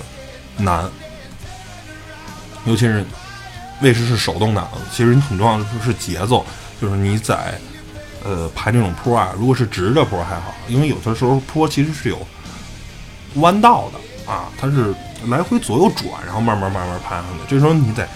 [0.57, 0.89] 难，
[2.65, 3.05] 尤其是
[3.79, 6.43] 卫士是手动挡，其实你很重要的是节奏，
[6.81, 7.53] 就是你在
[8.25, 12.17] 呃爬这种坡啊，如果是直着坡还好，因为有的时候坡其实是有
[13.35, 14.95] 弯道的啊，它是
[15.27, 17.39] 来回左右转，然后慢慢慢慢爬上去。
[17.47, 18.07] 这时候你在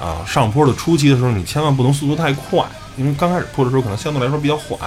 [0.00, 2.64] 啊上坡的初期的时候，你千万不能速度太快，
[2.96, 4.78] 因为刚开始坡的时候可能相对来说比较缓。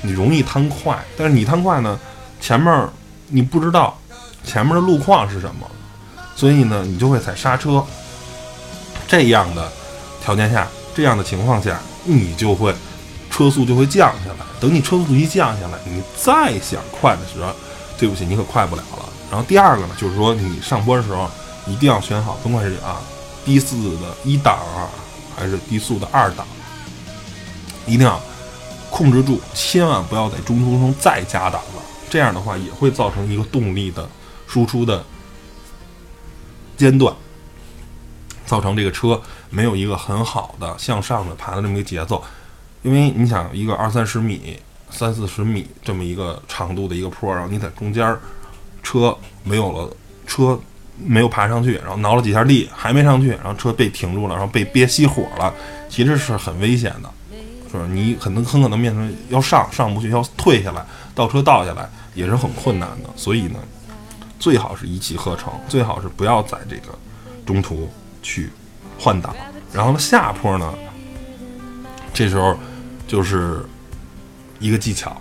[0.00, 1.98] 你容易贪快，但是你贪快呢，
[2.40, 2.88] 前面
[3.26, 3.98] 你不知道
[4.44, 5.68] 前面的路况是什么，
[6.36, 7.84] 所以呢，你就会踩刹车。
[9.08, 9.72] 这样的
[10.22, 12.72] 条件下，这样的情况下，你就会
[13.28, 14.46] 车速就会降下来。
[14.60, 17.50] 等你车速一降下来，你再想快的时候，
[17.98, 19.07] 对不起，你可快不了了。
[19.30, 21.30] 然后第二个呢，就是说你上坡的时候
[21.66, 23.00] 一定要选好，甭管是啊
[23.44, 24.88] 低速的一档啊，
[25.36, 26.46] 还是低速的二档，
[27.86, 28.20] 一定要。
[28.90, 34.08] 控制住，千万不要在中途中再加档了，这样的话也会造成一个动力的
[34.46, 35.04] 输出的
[36.74, 37.14] 间断，
[38.46, 42.24] 造成这个车没有一个很好的向上的爬的这么一个节奏。
[42.80, 44.58] 因为你想，一个二三十米、
[44.90, 48.18] 三四十米这么一个长度的一个坡，然后你在中间儿，
[48.88, 49.94] 车没有了，
[50.26, 50.58] 车
[50.96, 55.52] 没有爬上去，然后挠了几下地还没上去，然后车被停住了，然后被憋熄火了，
[55.90, 57.10] 其实是很危险的。
[57.70, 60.82] 是你很能很可能面临要上上不去，要退下来
[61.14, 63.10] 倒车倒下来也是很困难的。
[63.14, 63.58] 所以呢，
[64.38, 66.98] 最好是一气呵成，最好是不要在这个
[67.44, 67.90] 中途
[68.22, 68.48] 去
[68.98, 69.36] 换挡。
[69.70, 70.72] 然后呢，下坡呢，
[72.14, 72.56] 这时候
[73.06, 73.62] 就是
[74.58, 75.14] 一个技巧，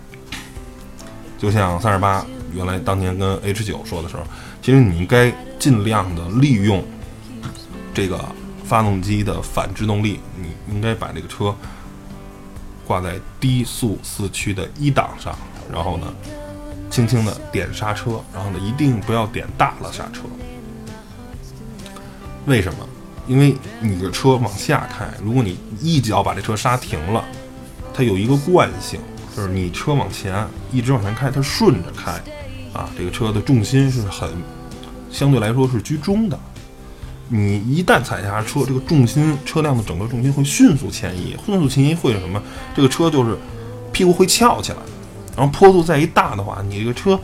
[1.38, 2.26] 就像三十八
[2.58, 4.24] 原来当年跟 H 九说的时候，
[4.62, 6.84] 其实你应该尽量的利用
[7.94, 8.20] 这个
[8.66, 11.56] 发动机的反制动力，你应该把这个车。
[12.86, 15.38] 挂在低速四驱的一档上，
[15.70, 16.08] 然后呢，
[16.90, 20.22] 轻轻的点刹车，然后呢，一定不要点大了刹车。
[22.46, 22.88] 为什么？
[23.28, 27.26] 因为你的车往下开，如果你一脚把这车刹停了，
[27.94, 29.02] 它有一个惯性，
[29.36, 32.14] 就是你车往前一直往前开，它顺着开，
[32.78, 34.30] 啊，这个车的重心是很
[35.12, 36.40] 相对来说是居中的。
[37.28, 42.42] 你一旦踩下车，这个重心车辆的整个重心会迅速前移，迅速前移会什么？
[42.76, 43.36] 这个车就是
[43.92, 44.78] 屁股会翘起来，
[45.36, 47.20] 然后坡度再一大的话，你这个车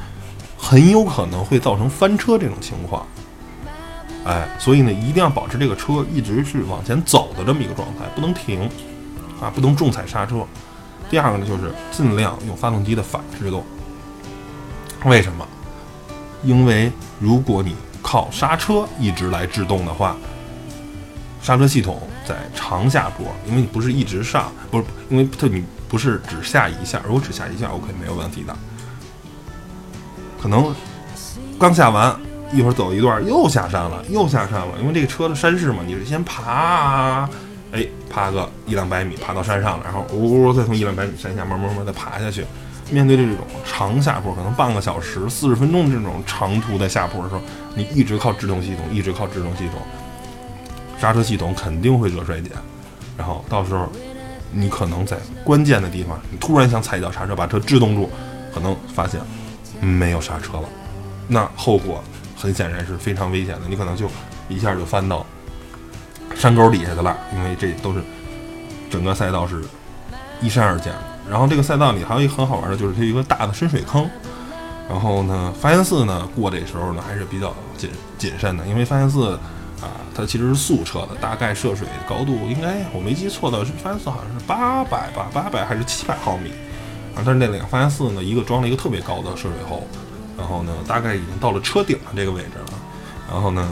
[0.57, 3.05] 很有可能会造成翻车这种情况。
[4.25, 8.67] 哎，所以呢，一定要保持这个车一直是往前走的这么一个状态，不能停，
[9.39, 10.45] 啊，不能重踩刹车。
[11.09, 13.63] 第二个呢，就是尽量用发动机的反制动。
[15.05, 15.47] 为什么？
[16.43, 20.15] 因为如果你靠刹车一直来制动的话，
[21.41, 28.55] 刹车系统在长下坡，因为你不是一直上，不是，因为它你不是只下一下，如果只下一下，OK 没有问题的。
[30.41, 30.73] 可能
[31.59, 32.15] 刚下完。
[32.53, 37.27] 一会儿走一段又下山了，又下山了，因为这个车的山势嘛，你是先爬，
[37.71, 42.45] 哎，爬个一两百米，爬到山上了，然后呜呜再从一两百米山下慢慢慢的爬下去。
[42.89, 47.41] 面对这种长下坡，可能半个小时、四十分钟这种长途的下坡的时候，
[47.75, 49.79] 你一直靠制动系统，一直靠制动系统，
[50.99, 52.51] 刹车系统肯定会热衰减，
[53.17, 53.87] 然后到时候
[54.51, 58.09] 你可能在关键的地方，你突然想踩一脚刹车把车制动住，
[58.53, 59.19] 可能发现
[59.79, 60.69] 没有刹车了，
[61.27, 62.03] 那后果。
[62.35, 64.05] 很显然是非常危险的，你可能就
[64.49, 65.25] 一下就翻到
[66.35, 68.01] 山沟底下的了，因为这都是
[68.89, 69.63] 整个赛道是
[70.41, 71.12] 依山而建的。
[71.29, 74.09] 然后这个赛道里还有一个很好玩的，就是它有一个大的深水坑。
[74.89, 79.31] 然后呢，发现寺呢过这时候呢还是比较谨谨慎的，因为发现寺
[79.81, 86.49] 啊，它其实是速车的，大概涉水高度应该我没记错的是发现寺好像是八百吧，八百还是七百毫米
[87.15, 87.23] 啊？
[87.23, 89.88] 但是那两发现寺呢，一个装了一个特别高的涉水喉。
[90.36, 92.73] 然后呢，大概已经到了车顶的这个位置了。
[93.31, 93.69] 然后呢，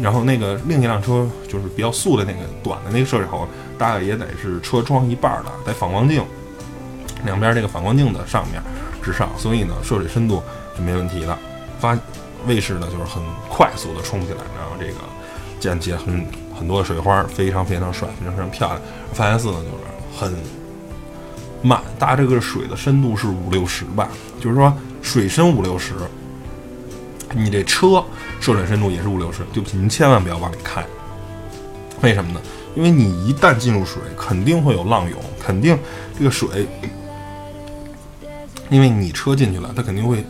[0.00, 3.46] 然后那个另一辆车就是比较素的那个短的那个涉水喉，
[3.78, 6.24] 大概也得是车窗一半的，带反光镜，
[7.24, 8.62] 两边这个反光镜的上面
[9.02, 10.42] 之上，所以呢，涉水深度
[10.76, 11.38] 是没问题的。
[11.78, 11.98] 发
[12.46, 14.94] 卫士呢就是很快速的冲起来，然后这个
[15.60, 16.26] 溅起很
[16.58, 18.80] 很多的水花，非常非常帅，非常非常漂亮。
[19.12, 20.34] 发现四呢就是很
[21.62, 24.08] 慢，大这个水的深度是五六十吧，
[24.40, 24.72] 就是说。
[25.02, 25.94] 水深五六十，
[27.34, 28.04] 你这车
[28.38, 30.80] 涉水深度也是五六十，对不起，您千万不要往里开。
[32.02, 32.40] 为什么呢？
[32.76, 35.76] 因为你一旦进入水，肯定会有浪涌，肯定
[36.16, 36.68] 这个水，
[38.72, 40.24] 因为你车进去了，它肯定会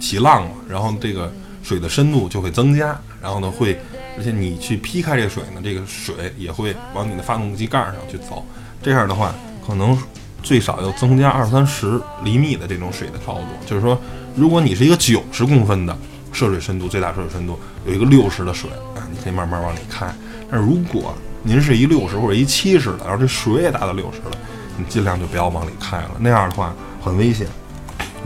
[0.00, 1.30] 起浪嘛，然后这个
[1.62, 3.78] 水的深度就会增加，然后呢会，
[4.16, 8.46] 而且你去劈开这个水呢，这个水也会往你的发动机盖上去走，
[8.82, 9.34] 这样的话
[9.66, 9.98] 可能。
[10.44, 13.98] 最少要增加二三十厘米的这种水的高度，就是说，
[14.36, 15.98] 如果你是一个九十公分的
[16.32, 20.06] 涉水深度，最大涉水深度有一个六十的水啊，你可以慢慢往里开。
[20.50, 24.36] 但是如果您是一六十或者一七十的，然后这水也达到六十了，
[24.76, 27.46] 你尽量就不要往里开了，那样的话很危险。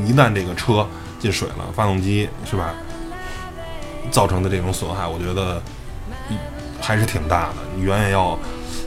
[0.06, 0.86] 一旦这个车
[1.18, 2.74] 进水了，发动机是吧，
[4.10, 5.60] 造成的这种损害，我觉得
[6.80, 7.54] 还是挺大的。
[7.80, 8.38] 远远要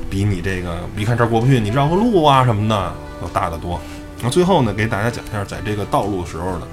[0.10, 2.94] 比你这个一看这儿过不去，你绕个路啊什么的。
[3.22, 3.80] 要大得多。
[4.20, 6.68] 那最后呢，给大家讲一下，在这个道路的时候呢，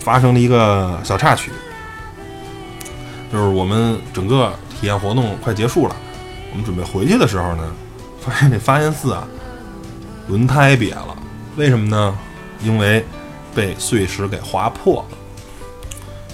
[0.00, 1.52] 发生了一个小插曲，
[3.32, 5.94] 就是我们整个体验活动快结束了，
[6.50, 7.72] 我们准备回去的时候呢，
[8.20, 9.24] 发现这发现四啊，
[10.26, 11.16] 轮胎瘪了。
[11.56, 12.18] 为什么呢？
[12.60, 13.06] 因为
[13.54, 15.16] 被碎石给划破了。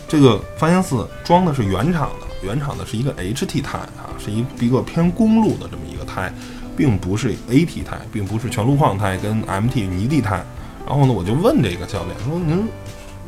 [0.09, 6.33] 这个发现寺装的是原厂的，原厂的是一个 HT 胎啊，是一一个偏公路的这么一个胎。
[6.77, 10.43] 并不是 AT 胎，并不是全路况胎跟 MT 泥地胎。
[10.87, 12.67] 然后呢，我就问这个教练说：“您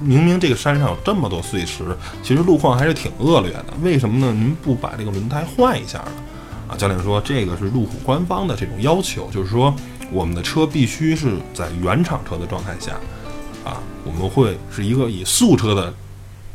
[0.01, 1.85] 明明这个山上有这么多碎石，
[2.23, 4.33] 其实路况还是挺恶劣的，为什么呢？
[4.33, 6.13] 您不把这个轮胎换一下呢？”
[6.67, 9.75] 啊，教练说：“这个是路虎官方的这种要求，就是说
[10.11, 12.93] 我们的车必须是在原厂车的状态下，
[14.05, 15.93] 我们会是一个以素车的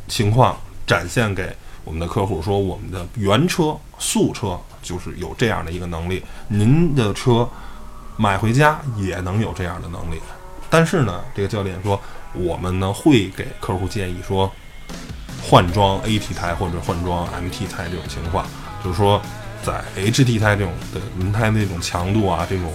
[0.07, 7.45] 情况展现给我们的客户，说我们的原车素车。”就是有这样的一个能力，您的车
[8.15, 10.17] 买回家也能有这样的能力。
[10.69, 11.99] 但是呢，这个教练说，
[12.31, 14.49] 我们呢会给客户建议说，
[15.43, 18.45] 换装 AT 胎或者换装 MT 胎这种情况，
[18.81, 19.21] 就是说
[19.61, 22.71] 在 HT 胎这种的轮胎那种强度啊，这种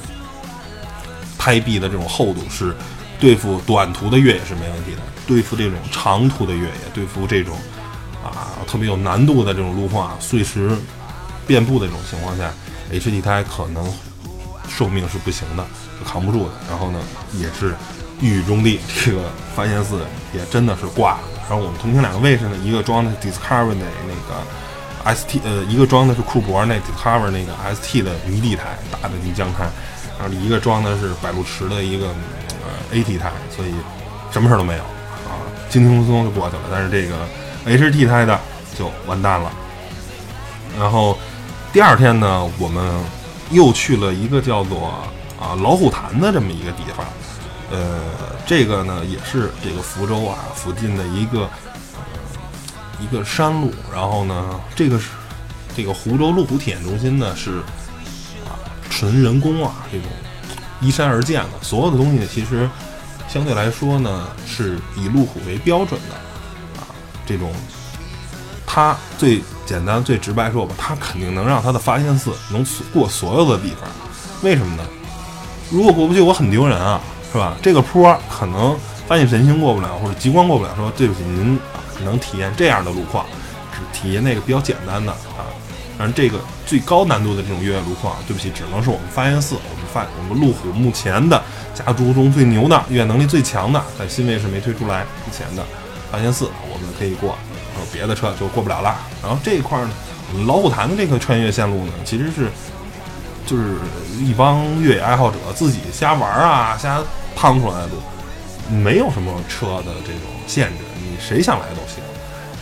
[1.38, 2.76] 胎壁的这种厚度是
[3.22, 7.56] 对付短途的越野是没问题的，对付这种长途的越野，对付这种
[8.24, 10.76] 啊特别有难度的这种路况碎石。
[11.44, 12.52] 遍布的这种情况下
[12.92, 13.84] ，H D 胎可能
[14.68, 15.66] 寿命是不行的，
[15.98, 16.52] 是扛不住的。
[16.70, 17.00] 然后呢，
[17.34, 17.74] 也是
[18.20, 20.00] 一语中的，这个发现四
[20.32, 21.20] 也真的是挂了。
[21.48, 24.14] 然后我们同行两个卫士呢，一个装的是 Discovery 那
[25.04, 29.68] 个 ST 呃，一个装的是库珀那 Discovery 那个 ST 的迷地台大的泥浆胎，
[30.18, 32.14] 然后一个装的是百路驰的一个
[32.92, 33.72] AT 台，所以
[34.30, 35.38] 什么事儿都没有啊，
[35.70, 36.62] 轻轻松松就过去了。
[36.70, 37.26] 但是这个
[37.64, 38.38] HT 胎的
[38.78, 39.50] 就完蛋了。
[40.78, 41.18] 然后
[41.72, 42.92] 第二天呢，我们
[43.50, 44.88] 又去了一个叫做
[45.40, 47.06] 啊老虎潭的这么一个地方，
[47.70, 48.00] 呃，
[48.46, 51.50] 这个呢也是这个福州啊附近的一个呃。
[53.00, 55.08] 一个山路，然后呢，这个是
[55.76, 57.58] 这个湖州路虎体验中心呢是
[58.44, 58.54] 啊
[58.88, 60.06] 纯人工啊这种
[60.82, 62.68] 依山而建的，所有的东西其实
[63.28, 66.14] 相对来说呢是以路虎为标准的
[66.80, 66.86] 啊
[67.24, 67.52] 这种，
[68.66, 73.88] 它最简单最直白说吧，它肯定能让它的发现寺能过所有的地方，
[74.42, 74.84] 为什么呢？
[75.70, 77.00] 如果过不去，我很丢人啊，
[77.32, 77.56] 是吧？
[77.62, 81.58] 这个坡可能发现神星过不了，或者极光过不了，说对不起您。
[82.04, 83.24] 能体验这样的路况，
[83.70, 85.46] 只体验那个比较简单的啊。
[85.96, 91.40] 当然，这个最高难度的这种越野路况，对不起，只能是我们发现寺，我们我们路虎目前的
[91.74, 95.64] 家族中最牛的越野能力最强的，在新卫士没推出来之前的
[96.10, 97.36] 发现四，我们可以过，
[97.74, 98.96] 然后别的车就过不了了。
[99.22, 99.90] 然后这一块呢，
[100.32, 102.50] 我们老虎潭的这个穿越线路呢，其实是
[103.46, 103.76] 就是
[104.20, 107.02] 一帮越野爱好者自己瞎玩啊，瞎
[107.34, 107.96] 趟出来的路，
[108.74, 110.84] 没有什么车的这种限制。
[110.96, 112.02] 你谁想来都行，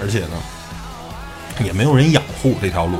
[0.00, 2.98] 而且呢，也没有人养护这条路，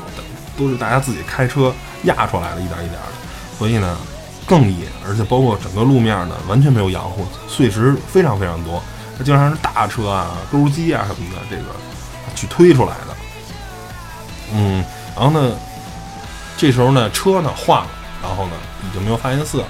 [0.59, 1.73] 都是大家自己开车
[2.05, 3.97] 压出来的，一点一点的，所以呢
[4.51, 8.83] 更野，而且包括整个路面呢完全没有养护，碎石非常非常多，
[9.17, 11.63] 它经常是大车啊、钩机啊什么的这个
[12.35, 13.17] 去推出来的。
[14.53, 14.85] 嗯，
[15.15, 15.55] 然后呢，
[16.57, 17.89] 这时候呢车呢换了，
[18.21, 18.53] 然后呢
[18.85, 19.63] 已经没有发现寺，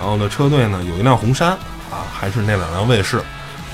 [0.00, 1.50] 然后呢车队呢有一辆红山
[1.90, 3.22] 啊，还是那两辆卫士。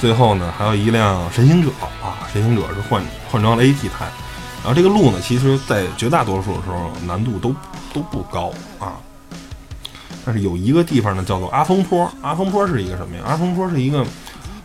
[0.01, 1.69] 最后呢，还有一辆神行者
[2.03, 4.07] 啊，神行者是换换装了 AT 胎，
[4.63, 7.55] 然后这个路呢，其实在绝大多数的时候难度都
[7.93, 8.95] 都不高啊，
[10.29, 13.23] 但是有一个地方呢叫做阿峰坡，阿峰坡是一个什么呀？
[13.27, 14.01] 阿峰坡是一个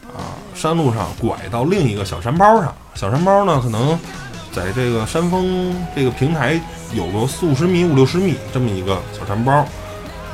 [0.07, 3.97] 啊山路上拐到另一个小山包上，小山包呢可能
[4.51, 6.59] 在这个山峰这个平台
[6.93, 9.65] 有个四五十米、五六十米这么一个小山包，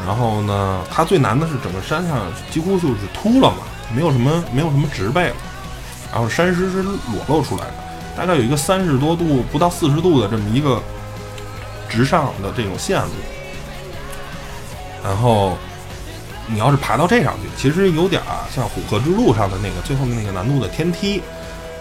[0.04, 3.58] 然后呢，它最难的是整个山上几乎就是秃了嘛。
[3.94, 5.36] 没有什么，没有什么植被了，
[6.12, 7.74] 然后山石是裸露出来的，
[8.18, 10.82] 大概有一个三十多度不到四十度的这么一个
[11.88, 13.10] 直上的这种线路，
[15.04, 15.58] 然后
[16.48, 21.22] 你要是爬到这上去，其实有点儿像虎鹤之路上的那个最后的那个难度的天梯，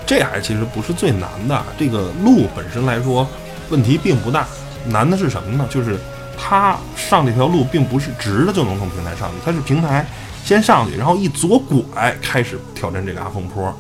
[0.07, 3.27] 这还其实不是最难的，这个路本身来说
[3.71, 4.47] 问题并不大，
[4.87, 5.67] 难的是什么呢？
[5.71, 5.99] 就是
[6.37, 10.07] 它上这条路并不是直的就能从平台上去，它是平台。
[10.45, 13.71] 先上去，然后一左拐开始挑战这个阿峰坡，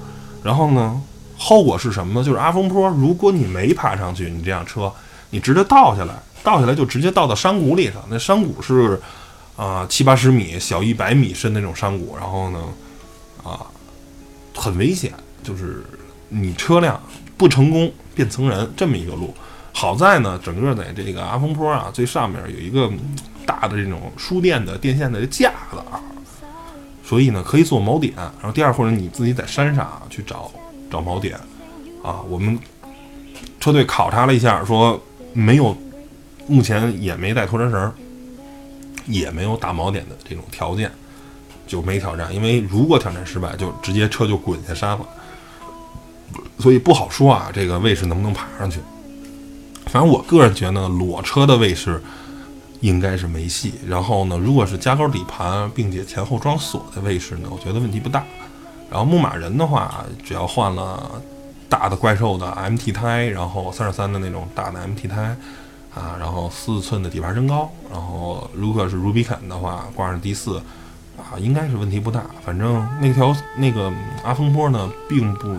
[0.42, 1.00] 然后呢，
[1.38, 2.22] 后果是什么呢？
[2.22, 4.92] 就是阿峰坡，如果你没爬上去，你这辆车
[5.30, 8.00] 你直接倒下来，倒下来就直接倒到山谷里头。
[8.10, 9.00] 那山谷是
[9.58, 12.62] 啊七八十米、小一百米深那种山谷，然后呢
[13.42, 13.66] 啊
[14.54, 15.84] 很危险，就是
[16.28, 16.98] 你车辆
[17.36, 19.34] 不成功变成人这么一个路。
[19.72, 22.88] 好在呢，整个在这个阿峰坡啊最上面有一个
[23.44, 26.00] 大的这种输电的电线的架子啊。
[27.04, 30.52] 所以呢，可以做锚点，然后第二或者你自己在山上啊去找
[30.90, 31.38] 找锚点，
[32.02, 32.58] 啊，我们
[33.58, 35.74] 车队考察了一下，说没有，
[36.46, 37.92] 目前也没带拖车绳，
[39.08, 40.92] 也没有打锚点的这种条件，
[41.66, 42.32] 就没挑战。
[42.32, 45.00] 因为如果挑战失败，就直接车就滚下山了，
[46.60, 48.78] 所以不好说啊，这个卫士能不能爬上去？
[49.86, 52.00] 反正我个人觉得，裸车的卫士。
[52.80, 53.74] 应该是没戏。
[53.88, 58.24] 然后呢，如果是加高底盘并且前后装锁的卫士呢，我觉得问题不大。
[58.88, 61.20] 然后牧马人的话，只要换了
[61.68, 65.36] 大的怪兽的 MT 胎，然后三十三的那种大的 MT 胎
[65.94, 70.58] 啊，然后四寸的底盘升高，然后如果是 Rubicon 的话，挂上 D 四
[71.16, 72.24] 啊，应该是问题不大。
[72.44, 75.54] 反正那条那个阿峰坡呢，并不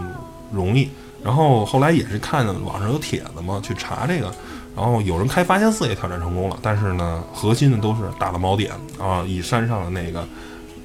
[0.52, 0.90] 容易。
[1.22, 4.34] 然后后来也是看网上有帖子嘛，去查这个。
[4.76, 10.22] 然后有人开发现四也挑战成功了，但是呢，核心的都是打了锚点啊，以山上的那个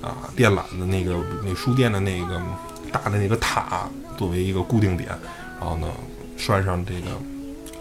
[0.03, 1.15] 啊电缆的那个
[1.45, 2.43] 那输电的那个
[2.91, 5.11] 大的那个塔作为一个固定点，
[5.61, 5.87] 然后呢
[6.37, 7.11] 拴上这个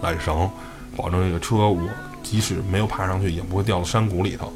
[0.03, 0.47] 缆绳，
[0.95, 1.81] 保证这个车我
[2.21, 4.51] 即使没有爬上去也不会掉到山谷里头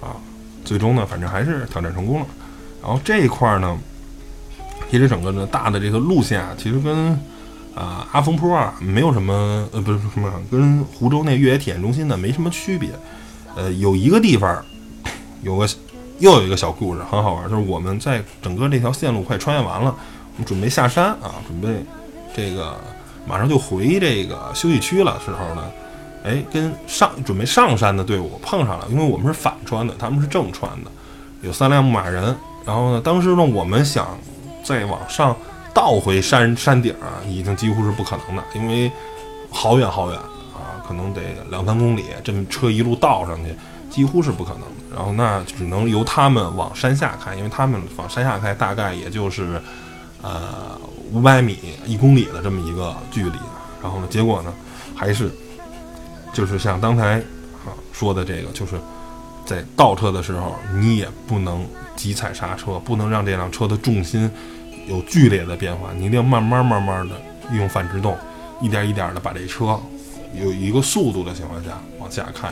[0.00, 0.16] 啊。
[0.64, 2.26] 最终呢，反正还是挑战成功了。
[2.82, 3.76] 然后这一块呢，
[4.90, 7.18] 其实整个的大的这个路线啊，其实跟。
[7.74, 9.32] 啊，阿峰坡啊，没有什么，
[9.70, 12.90] 呃，不是什么，跟湖州那越野体验中心呢没什么区别。
[13.54, 14.60] 呃，有一个地方，
[15.42, 15.68] 有个
[16.18, 19.94] 又有一个小故事，很好玩，就是我们在整个这条线路快穿越完了，
[20.32, 21.84] 我们准备下山啊，准备
[22.34, 22.76] 这个
[23.28, 25.62] 马上就回这个休息区了时候呢，
[26.24, 30.90] 哎，跟上准备上山的队伍碰上了，因为我们是反穿的，他们是正穿的，
[31.42, 32.34] 有三辆牧马人。
[32.64, 34.18] 然后呢，当时呢，我们想
[34.64, 35.36] 再往上
[35.72, 38.90] 倒回山山顶啊，已经几乎是不可能的，因为
[39.50, 41.20] 好远好远啊，可能得
[41.50, 43.54] 两三公里，这车一路倒上去，
[43.90, 44.96] 几乎是不可能的。
[44.96, 49.60] 然后那只能由他们往山下开，因为他们往山下开大概也就是
[50.22, 50.78] 呃
[51.12, 53.38] 五百米、一公里的这么一个距离。
[53.82, 54.52] 然后呢，结果呢，
[54.94, 55.30] 还是
[56.32, 57.18] 就是像刚才
[57.64, 58.76] 啊说的这个，就是
[59.46, 61.64] 在倒车的时候，你也不能
[61.96, 64.30] 急踩刹车，不能让这辆车的重心
[64.86, 67.14] 有剧烈的变化，你一定要慢慢慢慢的
[67.52, 68.16] 用反制动，
[68.60, 69.78] 一点一点的把这车
[70.34, 72.50] 有一个速度的情况下往下开。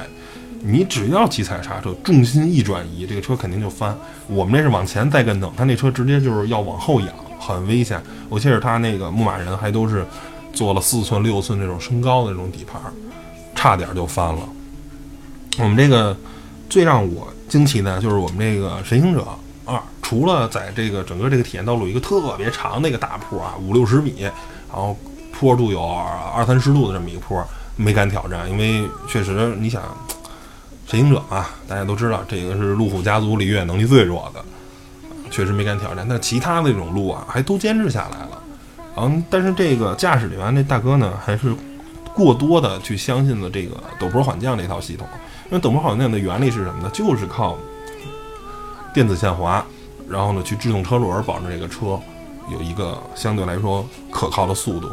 [0.62, 3.96] 你只要急踩刹车，重心一转移，这个车肯定就翻。
[4.26, 7.08] 我们这是往前带跟头，他那车直接就是要往后仰，
[7.54, 8.02] 很危险。
[8.28, 10.04] 我记得他那个牧马人还都是
[10.52, 12.80] 做了四寸、六寸这种升高的那种底盘，
[13.54, 14.40] 差点就翻了。
[15.58, 16.16] 我们这个
[16.68, 19.26] 最让我惊奇的就是我们这个神行者
[19.64, 24.96] 二，除了在这个整个这个体验道路一个特别长的一个大坡啊，五六十米，然后
[25.32, 25.80] 坡度有
[26.34, 27.42] 二三十度的这么一个坡，
[27.76, 29.82] 没敢挑战，因为确实你想。
[30.88, 34.40] 神行者啊，大家都知道，这个是路虎家族里越野能力最弱的，
[35.36, 36.06] 确实没敢挑战。
[36.08, 38.42] 但其他的这种路啊，还都坚持下来了。
[38.96, 41.54] 嗯，但是这个驾驶员那大哥呢，还是
[42.14, 45.06] 过多的去相信了这个陡坡缓降这套系统。
[45.50, 46.88] 因为陡坡缓降的原理是什么呢？
[46.94, 47.58] 就是靠
[48.94, 49.62] 电子限滑，
[50.08, 52.00] 然后呢去制动车轮，保证这个车
[52.50, 54.88] 有一个相对来说可靠的速度。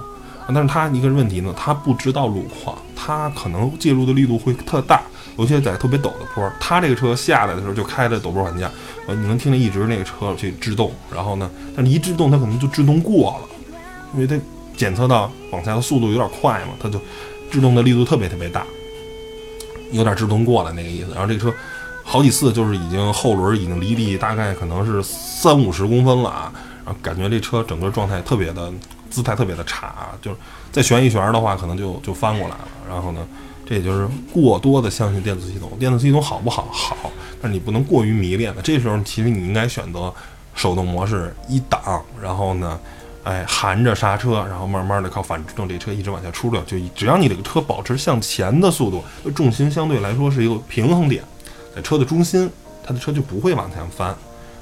[0.53, 5.01] 但是他一个问题呢，他不知道路况，他可能介入的力度会特大。
[5.35, 8.71] 尤其在特别陡的坡，他这个车下来的时候就开着陡坡缓降，
[9.07, 13.49] 呃，你能听见一直那个车去制动，然后呢，但是一制动它可能就制动过了，
[14.13, 14.39] 因为它
[14.77, 17.01] 检测到往下的速度有点快嘛，它就
[17.49, 18.63] 制动的力度特别特别大，
[19.91, 21.07] 有点制动过了那个意思。
[21.13, 21.51] 然后这个车
[22.03, 26.53] 好几次就是已经后轮已经离地大概可能是三五十公分了啊，
[26.85, 28.71] 然后感觉这车整个状态特别的
[29.09, 30.37] 姿态特别的差，就是
[30.71, 33.25] 再旋一旋的话可能就就翻过来了，然后呢。
[33.65, 36.67] 这也就是过多的相信电子系统，电子系统好不好？
[36.71, 36.95] 好，
[37.41, 38.61] 但是你不能过于迷恋了。
[38.61, 40.13] 这时候其实你应该选择
[40.53, 42.79] 手动模式，一档，然后呢，
[43.23, 46.61] 哎，含着刹车，然后慢慢的靠反制动，这车一直往下出溜。
[46.63, 51.23] 就只要你这个车保持向前的速度，重心相对来说是一个平衡点，
[51.75, 52.49] 在车的中心，
[52.85, 54.13] 它的车就不会往前翻。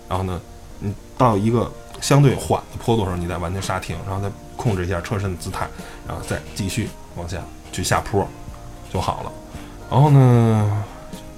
[0.08, 0.40] 然后呢，
[0.80, 5.68] 你到一个相对缓的坡度时候，你再完全刹停，然后再控制一下车身的姿态，
[6.08, 7.42] 然后再继续往下
[7.72, 8.28] 去下坡。
[8.92, 9.32] 就好了，
[9.90, 10.84] 然后呢，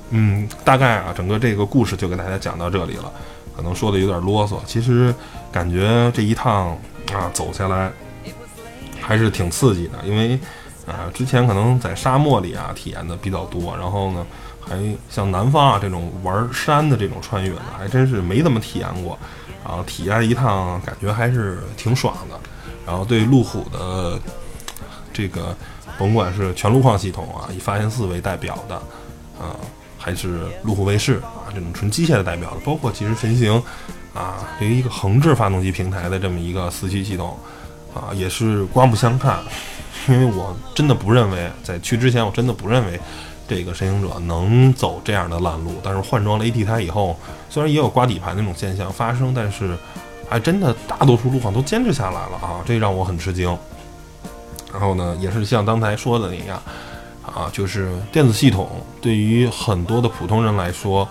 [0.09, 3.11] 嗯，大概啊，整个这个故事就给大家讲到这里了，
[3.55, 5.13] 可能说的有点啰嗦，其实
[5.51, 6.75] 感觉这一趟
[7.13, 7.91] 啊走下来
[8.99, 10.39] 还是挺刺激的，因为
[10.87, 14.25] 啊之前可能在沙漠里啊体验的比较多，然后呢
[14.59, 14.75] 还
[15.07, 19.15] 像南方啊这种玩山的这种穿越呢，还真是没怎么体验过，
[19.63, 22.39] 然后体验一趟感觉还是挺爽的，
[22.83, 24.19] 然后对路虎的
[25.13, 25.55] 这个。
[25.97, 28.75] 甭管是全路况系统啊，以发现四为代表的，
[29.39, 29.55] 啊，
[29.97, 33.61] 还是路虎卫士啊这种纯机械的代表的，包括其实神行
[34.13, 37.37] 啊，对于一个横置发动机平台的这么一个四驱系统
[37.93, 39.39] 啊，也是刮目相看。
[40.09, 42.99] 因为我真的不认为，在去之前我真的不认为
[43.47, 45.79] 这个神行者能走这样的烂路。
[45.81, 47.17] 但是换装了 AT 胎以后，
[47.49, 49.77] 虽然也有刮底盘那种现象发生，但是
[50.29, 53.57] 还真的大多数路况都坚持下来了啊，这让我很吃惊。
[54.73, 56.59] 然后呢，也是像刚才说的那样，
[57.23, 58.67] 啊，就是电子系统
[58.99, 61.07] 对于很多的普通人来说，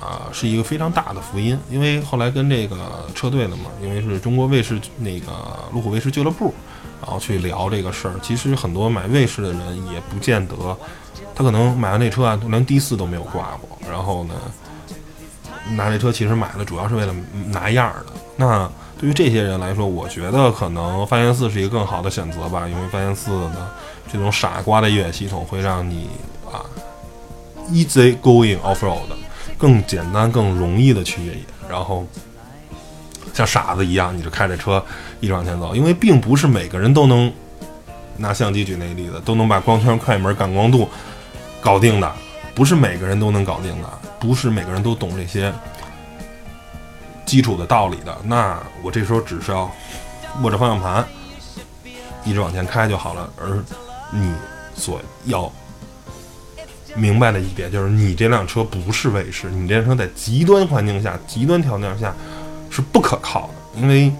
[0.00, 1.58] 啊，是一个非常大的福音。
[1.68, 2.76] 因为后来跟这个
[3.12, 5.32] 车队的嘛，因为是中国卫视那个
[5.72, 6.54] 路虎卫士俱乐部，
[7.02, 8.14] 然后去聊这个事儿。
[8.22, 10.54] 其实很多买卫士的人也不见得，
[11.34, 13.76] 他可能买完那车啊，连第四都没有挂过。
[13.90, 14.34] 然后呢，
[15.72, 17.12] 拿这车其实买的主要是为了
[17.48, 18.12] 拿样的。
[18.36, 23.70] 那对于这些人来说，我觉得可能发现四是一个更好的选择吧，因为发现四的
[24.10, 26.08] 这种傻瓜的越野系统会让你
[26.50, 26.64] 啊
[27.70, 29.00] ，easy going off road，
[29.58, 32.06] 更简单、更容易的去越野，然后
[33.34, 34.82] 像傻子一样，你就开着车
[35.20, 37.30] 一直往前走，因为并不是每个人都能
[38.16, 40.88] 拿相机举那个例子，都能把光圈、快门、感光度
[41.60, 42.10] 搞定的，
[42.54, 43.88] 不是每个人都能搞定的，
[44.18, 45.52] 不是每个人都懂这些。
[47.26, 49.70] 基础的道理的，那我这时候只是要
[50.42, 51.04] 握着方向盘，
[52.24, 53.28] 一直往前开就好了。
[53.36, 53.62] 而
[54.12, 54.32] 你
[54.74, 55.52] 所要
[56.94, 62.14] 明白的一点就是，你这辆车不是卫士，你这辆车在极端环境下、极端条件下
[62.70, 63.80] 是不可靠的。
[63.80, 64.12] 因为，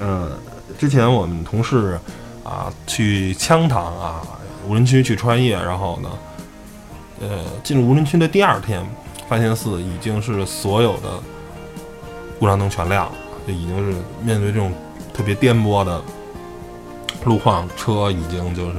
[0.00, 0.32] 呃，
[0.78, 1.98] 之前我们同事
[2.42, 4.22] 啊，去羌塘啊，
[4.66, 6.10] 无人区去穿越，然后呢，
[7.20, 8.84] 呃，进入无人区的第二天，
[9.28, 11.22] 发现寺已经是所有的
[12.38, 13.12] 故障灯全亮了，
[13.46, 14.72] 就已经是面对这种
[15.12, 16.02] 特别颠簸的
[17.24, 18.78] 路况，车已经就是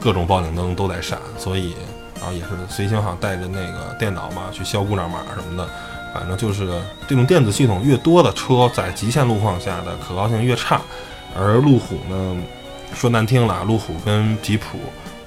[0.00, 1.74] 各种报警灯都在闪，所以
[2.16, 5.68] 然后也是随行好像带着那个电脑嘛去消故障码什么的，
[6.14, 10.80] 反正就是这种电子系统越多的车，在极限路况下的可靠性越差，
[11.36, 12.36] 而路虎呢，
[12.94, 14.78] 说难听了，路虎跟吉普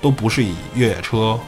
[0.01, 1.39] 都不是以越野车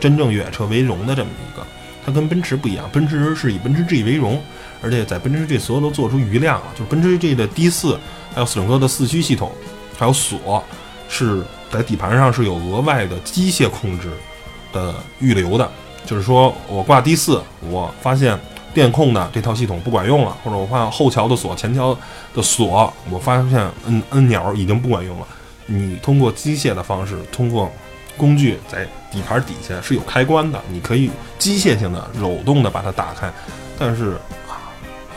[0.00, 1.66] 真正越野车为荣的这么一个，
[2.04, 4.42] 它跟奔驰不一样，奔驰是以奔驰 G 为荣，
[4.82, 7.98] 而且在奔驰 G 所有都做出余量了，就是奔驰 G 的 D 四，
[8.34, 9.50] 还有整个的四驱系统，
[9.98, 10.62] 还有锁
[11.08, 14.10] 是在底盘上是有额外的机械控制
[14.72, 15.70] 的预留的，
[16.04, 18.38] 就是说我挂 D 四，我发现
[18.74, 21.96] 电控的这套系统不管用了，或者我换后桥的锁、前桥
[22.34, 25.26] 的锁，我发现摁摁钮已经不管用了，
[25.66, 27.72] 你通过机械的方式，通过
[28.16, 33.32] 工具在底盘底下是有开关的，你可以机械性的、手动的把它打开。
[33.78, 34.16] 但是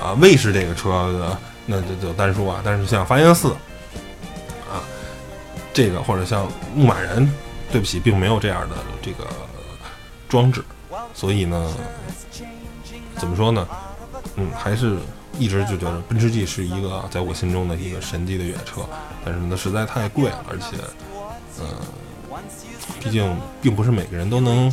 [0.02, 3.52] 啊，卫士这个车的那就就单说啊，但是像发现四
[4.72, 4.82] 啊，
[5.74, 7.32] 这个或者像牧马人，
[7.72, 9.28] 对不起，并没有这样的这个
[10.28, 10.64] 装置，
[11.14, 11.74] 所以呢，
[13.18, 13.68] 怎么说呢？
[14.36, 14.98] 嗯，还是
[15.38, 18.82] 一直就觉得奔驰 G 是一个在我心中的一个神级的越野车，
[19.26, 20.78] 但是呢，实在太贵了，而且，
[21.60, 21.66] 呃，
[23.00, 24.72] 毕竟并不是每个人都能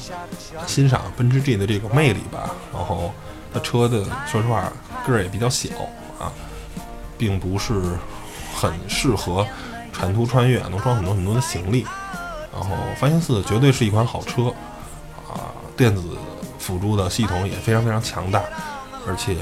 [0.67, 2.51] 欣赏奔驰 G 的这个魅力吧。
[2.73, 3.13] 然后，
[3.53, 4.73] 它车的说实话
[5.07, 5.69] 个儿也比较小
[6.19, 6.33] 啊，
[7.17, 7.75] 并不是
[8.55, 9.47] 很适合
[9.93, 11.87] 长途穿越，能装很多很多的行李。
[12.53, 14.45] 然后，发现四绝对是一款好车
[15.29, 16.03] 啊，电子
[16.59, 18.43] 辅助的系统也非常非常强大。
[19.09, 19.37] 而且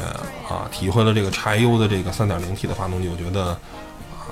[0.46, 3.58] 啊，体会了这个柴油的这个 3.0T 的发动机，我觉得啊，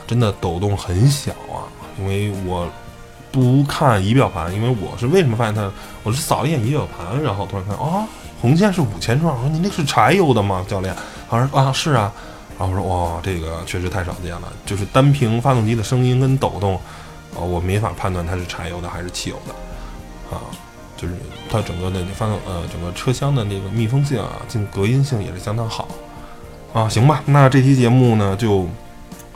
[0.07, 1.65] 真的抖动很小啊。
[1.99, 2.69] 因为我
[3.31, 5.71] 不看仪表盘，因为我是为什么发现它，
[6.03, 8.07] 我是扫了一眼仪表盘，然后突然看啊，
[8.41, 10.95] 红线是五千转，我说您那是柴油的吗，教练？
[11.41, 12.13] 他说啊是啊，
[12.59, 16.75] 然后我说哇，这个确实太少见了，就是单凭发动机的声音跟抖动，
[17.35, 20.41] 啊，我没法判断它是柴油的还是汽油的，啊。
[20.95, 21.17] 就是
[21.51, 25.89] 它整个的发动呃整个车厢的那个密封性啊，进隔音性也是相当好
[26.73, 26.89] 啊。
[26.89, 28.69] 行吧，那这期节目呢，就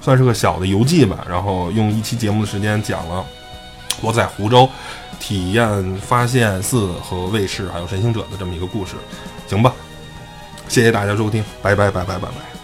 [0.00, 1.26] 算是个小的游记吧。
[1.28, 3.24] 然后用一期节目的时间讲了
[4.00, 4.70] 我在湖州
[5.18, 8.94] 体验发现四和卫士还有神行者的这么一个故事，
[9.48, 9.74] 行吧？
[10.68, 12.55] 谢谢大家收听，拜拜拜拜拜拜。